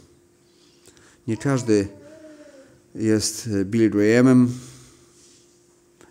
Nie 1.26 1.36
każdy 1.36 1.88
jest 2.94 3.48
Bill 3.64 3.90
Grahamem, 3.90 4.48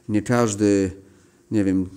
nie 0.09 0.21
każdy, 0.21 0.91
nie 1.51 1.63
wiem. 1.63 1.89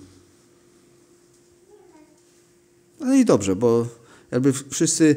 Ale 3.01 3.17
i 3.17 3.25
dobrze, 3.25 3.55
bo 3.55 3.87
jakby 4.31 4.53
wszyscy 4.53 5.15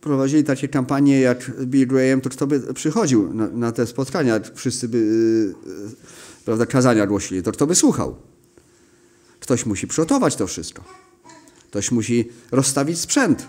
prowadzili 0.00 0.44
takie 0.44 0.68
kampanie 0.68 1.20
jak 1.20 1.50
Bill 1.66 1.86
Graham, 1.86 2.20
to 2.20 2.30
kto 2.30 2.46
by 2.46 2.74
przychodził 2.74 3.34
na, 3.34 3.48
na 3.48 3.72
te 3.72 3.86
spotkania, 3.86 4.40
wszyscy 4.54 4.88
by 4.88 4.98
yy, 5.66 5.90
prawda, 6.44 6.66
kazania 6.66 7.06
głosili, 7.06 7.42
to 7.42 7.52
kto 7.52 7.66
by 7.66 7.74
słuchał. 7.74 8.16
Ktoś 9.40 9.66
musi 9.66 9.86
przygotować 9.86 10.36
to 10.36 10.46
wszystko. 10.46 11.09
Ktoś 11.70 11.90
musi 11.90 12.28
rozstawić 12.50 12.98
sprzęt. 12.98 13.46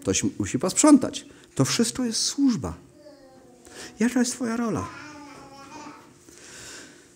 Ktoś 0.00 0.24
musi 0.38 0.58
posprzątać. 0.58 1.26
To 1.54 1.64
wszystko 1.64 2.04
jest 2.04 2.20
służba. 2.20 2.74
Jaka 4.00 4.20
jest 4.20 4.32
Twoja 4.32 4.56
rola? 4.56 4.88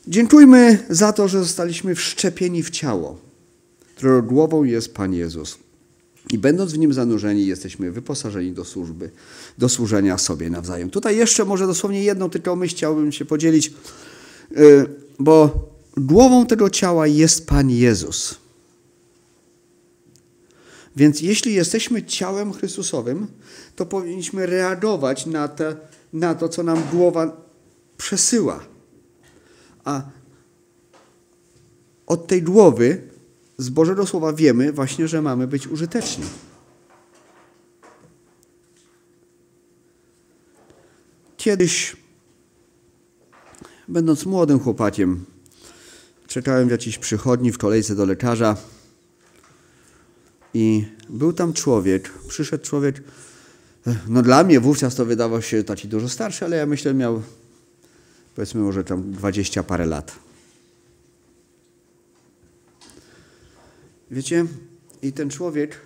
Dziękujmy 0.07 0.87
za 0.91 1.13
to, 1.13 1.29
że 1.29 1.39
zostaliśmy 1.39 1.95
wszczepieni 1.95 2.63
w 2.63 2.71
ciało, 2.71 3.19
którego 3.97 4.23
głową 4.23 4.65
jest 4.65 4.95
Pan 4.95 5.15
Jezus. 5.15 5.59
I 6.31 6.39
będąc 6.39 6.73
w 6.73 6.79
nim 6.79 6.93
zanurzeni, 6.93 7.47
jesteśmy 7.47 7.93
wyposażeni 7.93 8.53
do 8.53 8.65
służby, 8.65 9.11
do 9.59 9.69
służenia 9.69 10.19
sobie 10.19 10.51
nawzajem. 10.51 10.91
Tutaj 10.91 11.17
jeszcze 11.17 11.45
może 11.45 11.67
dosłownie 11.67 12.03
jedną 12.03 12.31
tylko 12.31 12.57
myśl 12.57 12.77
chciałbym 12.77 13.13
się 13.13 13.25
podzielić, 13.25 13.73
bo 15.19 15.69
głową 15.97 16.47
tego 16.47 16.71
ciała 16.71 17.07
jest 17.07 17.47
Pan 17.47 17.71
Jezus. 17.71 18.35
Więc 20.99 21.21
jeśli 21.21 21.55
jesteśmy 21.55 22.03
ciałem 22.03 22.53
Chrystusowym, 22.53 23.27
to 23.77 23.87
powinniśmy 23.87 24.47
reagować 24.47 25.27
na, 25.27 25.49
te, 25.49 25.77
na 26.13 26.35
to, 26.35 26.49
co 26.49 26.63
nam 26.63 26.83
głowa 26.93 27.37
przesyła. 27.97 28.61
A 29.85 30.03
od 32.07 32.27
tej 32.27 32.43
głowy 32.43 33.03
z 33.59 33.69
Bożego 33.69 34.07
Słowa 34.07 34.33
wiemy 34.33 34.73
właśnie, 34.73 35.09
że 35.09 35.23
mamy 35.23 35.47
być 35.47 35.67
użyteczni. 35.67 36.25
Kiedyś, 41.37 41.97
będąc 43.89 44.27
młodym 44.27 44.59
chłopakiem, 44.59 45.25
czekałem 46.27 46.69
w 46.69 46.71
jakiejś 46.71 46.99
przychodni 46.99 47.53
w 47.53 47.59
kolejce 47.59 47.95
do 47.95 48.05
lekarza 48.05 48.57
i 50.59 50.85
był 51.09 51.33
tam 51.33 51.53
człowiek, 51.53 52.13
przyszedł 52.29 52.65
człowiek, 52.65 53.03
no 54.09 54.23
dla 54.23 54.45
mnie 54.45 54.61
wówczas 54.61 54.95
to 54.95 55.05
wydawał 55.05 55.43
się 55.43 55.65
taki 55.65 55.89
dużo 55.89 56.09
starszy, 56.09 56.45
ale 56.45 56.57
ja 56.57 56.67
myślę 56.67 56.95
miał 56.95 57.23
powiedzmy 58.35 58.61
może 58.61 58.85
tam 58.85 59.13
dwadzieścia 59.13 59.63
parę 59.63 59.87
lat. 59.87 60.13
Wiecie, 64.11 64.47
i 65.03 65.13
ten 65.13 65.31
człowiek, 65.31 65.81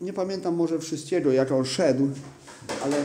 nie 0.00 0.12
pamiętam 0.12 0.54
może 0.54 0.78
wszystkiego, 0.78 1.32
jak 1.32 1.52
on 1.52 1.64
szedł, 1.64 2.10
ale 2.84 2.96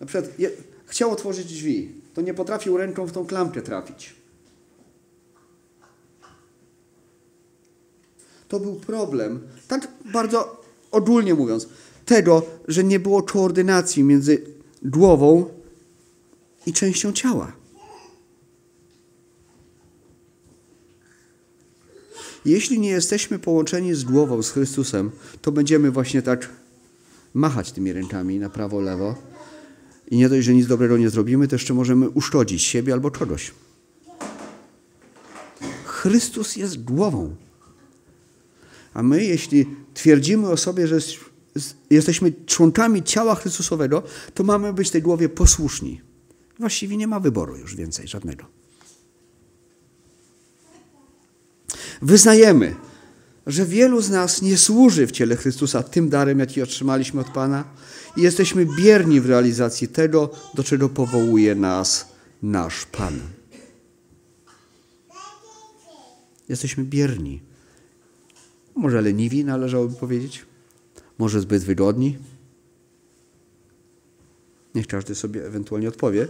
na 0.00 0.06
przykład 0.06 0.38
je, 0.38 0.50
chciał 0.86 1.10
otworzyć 1.10 1.46
drzwi, 1.46 1.92
to 2.14 2.20
nie 2.20 2.34
potrafił 2.34 2.76
ręką 2.76 3.06
w 3.06 3.12
tą 3.12 3.26
klamkę 3.26 3.62
trafić. 3.62 4.14
To 8.48 8.60
był 8.60 8.74
problem, 8.74 9.40
tak 9.68 9.88
bardzo 10.12 10.62
ogólnie 10.90 11.34
mówiąc, 11.34 11.68
tego, 12.04 12.42
że 12.68 12.84
nie 12.84 13.00
było 13.00 13.22
koordynacji 13.22 14.04
między 14.04 14.42
głową 14.82 15.46
i 16.66 16.72
częścią 16.72 17.12
ciała. 17.12 17.52
Jeśli 22.44 22.80
nie 22.80 22.88
jesteśmy 22.88 23.38
połączeni 23.38 23.94
z 23.94 24.04
głową, 24.04 24.42
z 24.42 24.50
Chrystusem, 24.50 25.10
to 25.42 25.52
będziemy 25.52 25.90
właśnie 25.90 26.22
tak 26.22 26.48
machać 27.34 27.72
tymi 27.72 27.92
rękami 27.92 28.38
na 28.38 28.50
prawo, 28.50 28.80
lewo. 28.80 29.14
I 30.10 30.16
nie 30.16 30.28
dość, 30.28 30.46
że 30.46 30.54
nic 30.54 30.66
dobrego 30.66 30.96
nie 30.96 31.10
zrobimy, 31.10 31.48
to 31.48 31.54
jeszcze 31.54 31.74
możemy 31.74 32.08
uszkodzić 32.08 32.62
siebie 32.62 32.92
albo 32.92 33.10
kogoś. 33.10 33.52
Chrystus 35.84 36.56
jest 36.56 36.84
głową. 36.84 37.36
A 38.94 39.02
my, 39.02 39.24
jeśli 39.24 39.66
twierdzimy 39.94 40.50
o 40.50 40.56
sobie, 40.56 40.88
że 40.88 40.98
jesteśmy 41.90 42.32
członkami 42.46 43.02
ciała 43.02 43.34
Chrystusowego, 43.34 44.02
to 44.34 44.44
mamy 44.44 44.72
być 44.72 44.90
tej 44.90 45.02
głowie 45.02 45.28
posłuszni. 45.28 46.00
Właściwie 46.58 46.96
nie 46.96 47.06
ma 47.06 47.20
wyboru 47.20 47.56
już 47.56 47.76
więcej, 47.76 48.08
żadnego. 48.08 48.44
Wyznajemy, 52.02 52.74
że 53.46 53.66
wielu 53.66 54.00
z 54.00 54.10
nas 54.10 54.42
nie 54.42 54.58
służy 54.58 55.06
w 55.06 55.12
ciele 55.12 55.36
Chrystusa 55.36 55.82
tym 55.82 56.08
darem, 56.08 56.38
jaki 56.38 56.62
otrzymaliśmy 56.62 57.20
od 57.20 57.28
Pana 57.28 57.64
i 58.16 58.22
jesteśmy 58.22 58.66
bierni 58.66 59.20
w 59.20 59.26
realizacji 59.26 59.88
tego, 59.88 60.30
do 60.54 60.64
czego 60.64 60.88
powołuje 60.88 61.54
nas 61.54 62.08
nasz 62.42 62.86
Pan. 62.86 63.20
Jesteśmy 66.48 66.84
bierni. 66.84 67.53
Może 68.74 69.00
leniwi 69.00 69.44
należałoby 69.44 69.96
powiedzieć? 69.96 70.46
Może 71.18 71.40
zbyt 71.40 71.64
wygodni? 71.64 72.18
Niech 74.74 74.86
każdy 74.86 75.14
sobie 75.14 75.46
ewentualnie 75.46 75.88
odpowie. 75.88 76.28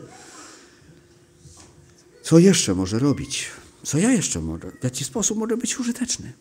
Co 2.23 2.39
jeszcze 2.39 2.75
może 2.75 2.99
robić? 2.99 3.47
Co 3.83 3.99
ja 3.99 4.13
jeszcze 4.13 4.41
mogę? 4.41 4.71
W 4.81 4.85
jaki 4.85 5.05
sposób 5.05 5.39
mogę 5.39 5.57
być 5.57 5.81
użyteczny? 5.81 6.33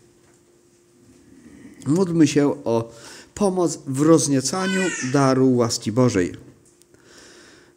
Módlmy 1.87 2.27
się 2.27 2.63
o 2.63 2.91
pomoc 3.35 3.79
w 3.87 4.01
rozniecaniu 4.01 4.81
daru 5.13 5.55
łaski 5.55 5.91
Bożej. 5.91 6.33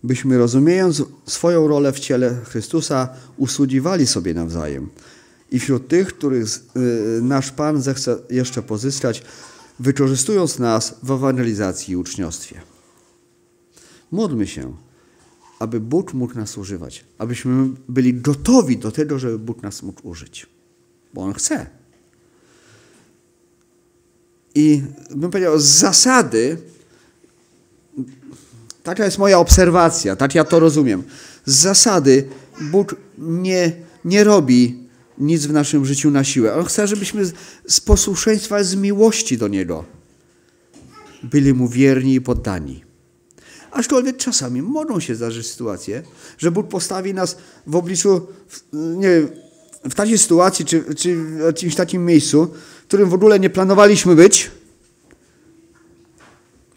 Byśmy 0.03 0.39
rozumiejąc 0.39 1.03
swoją 1.27 1.69
rolę 1.69 1.93
w 1.93 2.01
ciele 2.01 2.41
Chrystusa, 2.45 3.09
usługiwali 3.37 4.07
sobie 4.07 4.35
nawzajem. 4.35 4.91
I 5.51 5.59
wśród 5.59 5.89
tych, 5.89 6.09
których 6.09 6.49
y, 6.77 7.23
nasz 7.23 7.51
Pan 7.51 7.83
zechce 7.83 8.19
jeszcze 8.31 8.63
pozyskać, 8.63 9.23
wykorzystując 9.79 10.59
nas 10.59 10.95
w 11.03 11.11
ewangelizacji 11.11 11.93
i 11.93 11.97
uczniostwie. 11.97 12.61
Módlmy 14.11 14.47
się, 14.47 14.77
aby 15.59 15.81
Bóg 15.81 16.15
mógł 16.15 16.35
nas 16.35 16.59
używać, 16.59 17.05
abyśmy 17.19 17.69
byli 17.89 18.15
gotowi 18.15 18.77
do 18.77 18.93
tego, 18.93 19.19
żeby 19.19 19.39
Bóg 19.39 19.63
nas 19.63 19.83
mógł 19.83 20.09
użyć, 20.09 20.47
bo 21.15 21.23
On 21.23 21.35
chce. 21.35 21.67
I 24.55 24.83
bym 25.11 25.31
powiedział, 25.31 25.59
z 25.59 25.65
zasady, 25.65 26.59
taka 28.83 29.05
jest 29.05 29.19
moja 29.19 29.39
obserwacja, 29.39 30.17
tak 30.17 30.35
ja 30.35 30.45
to 30.45 30.61
rozumiem. 30.61 31.03
Z 31.45 31.55
zasady 31.55 32.29
Bóg 32.61 32.97
nie, 33.19 33.73
nie 34.05 34.25
robi 34.25 34.86
nic 35.19 35.47
w 35.47 35.53
naszym 35.53 35.87
życiu 35.87 36.11
na 36.11 36.25
siłę. 36.25 36.55
On 36.55 36.65
chce, 36.65 36.87
żebyśmy 36.87 37.23
z 37.67 37.81
posłuszeństwa, 37.81 38.65
z 38.65 38.75
miłości 38.75 39.39
do 39.39 39.49
Niego 39.49 39.85
byli 41.23 41.55
Mu 41.55 41.69
wierni 41.69 42.15
i 42.15 42.21
poddani. 42.21 42.85
Aczkolwiek 43.71 44.17
czasami 44.17 44.63
mogą 44.63 45.01
się 45.01 45.15
zdarzyć 45.15 45.47
sytuacje, 45.47 46.03
że 46.39 46.51
Bóg 46.51 46.69
postawi 46.69 47.15
nas 47.15 47.37
w 47.67 47.77
obliczu, 47.77 48.27
nie 48.73 49.09
wiem, 49.09 49.29
w 49.91 49.95
takiej 49.95 50.19
sytuacji, 50.19 50.65
czy, 50.65 50.95
czy 50.95 51.25
w 51.25 51.39
jakimś 51.39 51.75
takim 51.75 52.05
miejscu, 52.05 52.47
w 52.83 52.87
którym 52.87 53.09
w 53.09 53.15
ogóle 53.15 53.41
nie 53.41 53.51
planowaliśmy 53.51 54.15
być, 54.15 54.51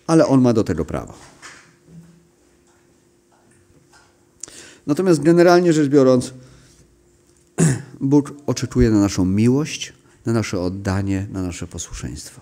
ale 0.08 0.28
On 0.28 0.42
ma 0.42 0.54
do 0.54 0.64
tego 0.64 0.86
prawo. 0.86 1.14
Natomiast 4.88 5.22
generalnie 5.22 5.74
rzecz 5.74 5.90
biorąc, 5.90 6.34
Bóg 8.02 8.34
oczekuje 8.46 8.90
na 8.90 9.00
naszą 9.00 9.26
miłość, 9.26 9.94
na 10.26 10.34
nasze 10.34 10.62
oddanie, 10.62 11.28
na 11.32 11.42
nasze 11.42 11.68
posłuszeństwo. 11.68 12.42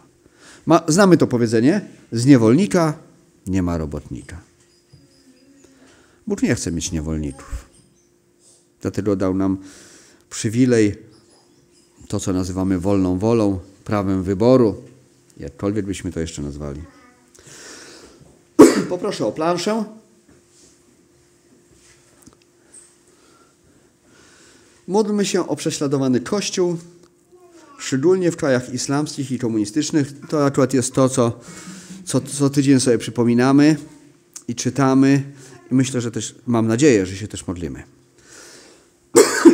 Ma, 0.66 0.84
znamy 0.88 1.18
to 1.18 1.28
powiedzenie: 1.28 1.82
z 2.12 2.26
niewolnika 2.26 2.98
nie 3.48 3.64
ma 3.64 3.78
robotnika. 3.78 4.42
Bóg 6.28 6.44
nie 6.44 6.56
chce 6.56 6.72
mieć 6.72 6.92
niewolników. 6.92 7.66
Dlatego 8.82 9.16
dał 9.16 9.34
nam 9.34 9.58
przywilej, 10.30 10.96
to 12.08 12.20
co 12.20 12.34
nazywamy 12.34 12.80
wolną 12.80 13.18
wolą, 13.18 13.60
prawem 13.84 14.24
wyboru, 14.24 14.76
jakkolwiek 15.38 15.86
byśmy 15.86 16.12
to 16.12 16.20
jeszcze 16.20 16.42
nazwali. 16.42 16.82
Poproszę 18.90 19.26
o 19.26 19.32
planszę. 19.32 19.84
Módlmy 24.88 25.26
się 25.26 25.48
o 25.48 25.56
prześladowany 25.56 26.20
Kościół, 26.20 26.78
szczególnie 27.80 28.32
w 28.32 28.38
krajach 28.38 28.74
islamskich 28.74 29.32
i 29.32 29.40
komunistycznych. 29.40 30.14
To 30.30 30.46
akurat 30.46 30.74
jest 30.74 30.94
to, 30.94 31.10
co 31.10 31.40
co, 32.08 32.22
co 32.22 32.50
tydzień 32.50 32.80
sobie 32.80 32.98
przypominamy 32.98 33.76
i 34.48 34.56
czytamy. 34.56 35.24
I 35.72 35.76
myślę, 35.76 36.02
że 36.02 36.12
też 36.12 36.36
mam 36.46 36.68
nadzieję, 36.68 37.06
że 37.06 37.16
się 37.16 37.28
też 37.28 37.48
modlimy. 37.48 37.84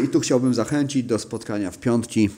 I 0.03 0.07
tu 0.07 0.19
chciałbym 0.19 0.53
zachęcić 0.53 1.03
do 1.03 1.19
spotkania 1.19 1.71
w 1.71 1.77
piątki, 1.77 2.29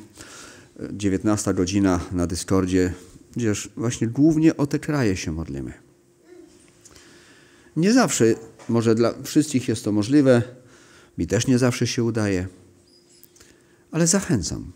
19 0.91 1.53
godzina 1.53 1.99
na 2.11 2.27
Discordzie, 2.27 2.93
gdzież 3.35 3.69
właśnie 3.75 4.07
głównie 4.07 4.57
o 4.57 4.67
te 4.67 4.79
kraje 4.79 5.17
się 5.17 5.31
modlimy. 5.31 5.73
Nie 7.75 7.93
zawsze, 7.93 8.25
może 8.69 8.95
dla 8.95 9.13
wszystkich 9.23 9.67
jest 9.67 9.83
to 9.83 9.91
możliwe, 9.91 10.41
mi 11.17 11.27
też 11.27 11.47
nie 11.47 11.57
zawsze 11.57 11.87
się 11.87 12.03
udaje, 12.03 12.47
ale 13.91 14.07
zachęcam, 14.07 14.71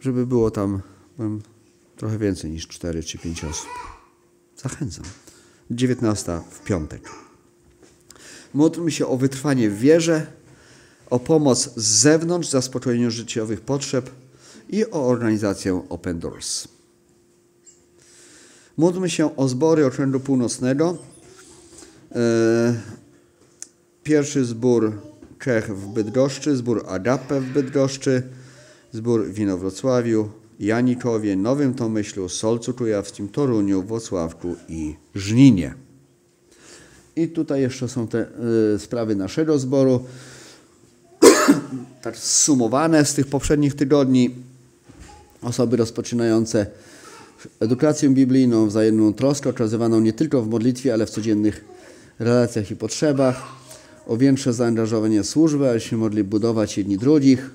żeby 0.00 0.26
było 0.26 0.50
tam 0.50 0.82
trochę 1.96 2.18
więcej 2.18 2.50
niż 2.50 2.68
4 2.68 3.02
czy 3.02 3.18
5 3.18 3.44
osób. 3.44 3.68
Zachęcam. 4.56 5.04
19 5.70 6.40
w 6.50 6.64
piątek. 6.64 7.10
Módlmy 8.54 8.90
się 8.90 9.06
o 9.06 9.16
wytrwanie 9.16 9.70
w 9.70 9.78
wierze, 9.78 10.26
o 11.10 11.18
pomoc 11.18 11.70
z 11.76 11.84
zewnątrz, 12.00 12.48
zaspokojeniu 12.48 13.10
życiowych 13.10 13.60
potrzeb 13.60 14.10
i 14.68 14.86
o 14.90 15.06
organizację 15.06 15.82
Open 15.88 16.18
Doors. 16.18 16.68
Módlmy 18.76 19.10
się 19.10 19.36
o 19.36 19.48
zbory 19.48 19.86
Okręgu 19.86 20.20
Północnego. 20.20 20.98
E, 22.14 22.80
pierwszy 24.02 24.44
zbór 24.44 24.92
Czech 25.38 25.76
w 25.76 25.86
Bydgoszczy, 25.86 26.56
zbór 26.56 26.84
Agape 26.88 27.40
w 27.40 27.52
Bydgoszczy, 27.52 28.22
zbór 28.92 29.26
w 29.26 29.38
Inowrocławiu, 29.38 30.28
Janikowie, 30.60 31.36
Nowym 31.36 31.74
Tomyślu, 31.74 32.28
Solcu 32.28 32.74
Kujawskim, 32.74 33.28
Toruniu, 33.28 33.82
Włocławku 33.82 34.56
i 34.68 34.94
Żninie. 35.14 35.74
I 37.16 37.28
tutaj 37.28 37.60
jeszcze 37.60 37.88
są 37.88 38.08
te 38.08 38.26
y, 38.74 38.78
sprawy 38.78 39.16
naszego 39.16 39.58
zboru, 39.58 40.04
tak 42.02 42.16
zsumowane 42.16 43.04
z 43.04 43.14
tych 43.14 43.26
poprzednich 43.26 43.74
tygodni. 43.74 44.34
Osoby 45.42 45.76
rozpoczynające 45.76 46.66
edukację 47.60 48.10
biblijną, 48.10 48.66
wzajemną 48.66 49.14
troskę 49.14 49.50
okazywaną 49.50 50.00
nie 50.00 50.12
tylko 50.12 50.42
w 50.42 50.48
modlitwie, 50.48 50.92
ale 50.92 51.06
w 51.06 51.10
codziennych 51.10 51.64
relacjach 52.18 52.70
i 52.70 52.76
potrzebach, 52.76 53.57
o 54.08 54.16
większe 54.16 54.52
zaangażowanie 54.52 55.24
służby, 55.24 55.70
aby 55.70 55.80
się 55.80 55.96
mogli 55.96 56.24
budować 56.24 56.78
jedni 56.78 56.98
drugich, 56.98 57.50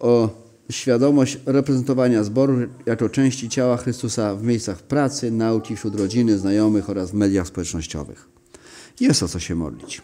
o 0.00 0.28
świadomość 0.70 1.38
reprezentowania 1.46 2.24
zboru 2.24 2.54
jako 2.86 3.08
części 3.08 3.48
ciała 3.48 3.76
Chrystusa 3.76 4.34
w 4.34 4.42
miejscach 4.42 4.82
pracy, 4.82 5.30
nauki, 5.30 5.76
wśród 5.76 5.94
rodziny, 5.94 6.38
znajomych 6.38 6.90
oraz 6.90 7.10
w 7.10 7.14
mediach 7.14 7.46
społecznościowych. 7.46 8.28
Jest 9.00 9.22
o 9.22 9.28
co 9.28 9.40
się 9.40 9.54
modlić. 9.54 10.02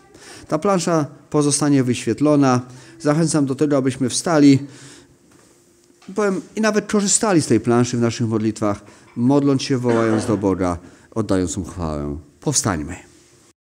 Ta 0.49 0.59
plansza 0.59 1.07
pozostanie 1.31 1.85
wyświetlona. 1.85 2.61
Zachęcam 3.01 3.47
do 3.47 3.55
tego, 3.55 3.77
abyśmy 3.77 4.09
wstali 4.09 4.59
powiem, 6.15 6.41
i 6.57 6.61
nawet 6.61 6.93
korzystali 6.93 7.43
z 7.43 7.47
tej 7.47 7.61
planszy 7.61 7.97
w 7.97 8.01
naszych 8.01 8.29
modlitwach, 8.29 8.81
modląc 9.17 9.63
się, 9.63 9.79
wołając 9.79 10.27
do 10.27 10.37
Boga, 10.37 10.79
oddając 11.11 11.57
Mu 11.57 11.65
chwałę. 11.65 12.19
Powstańmy. 12.41 13.16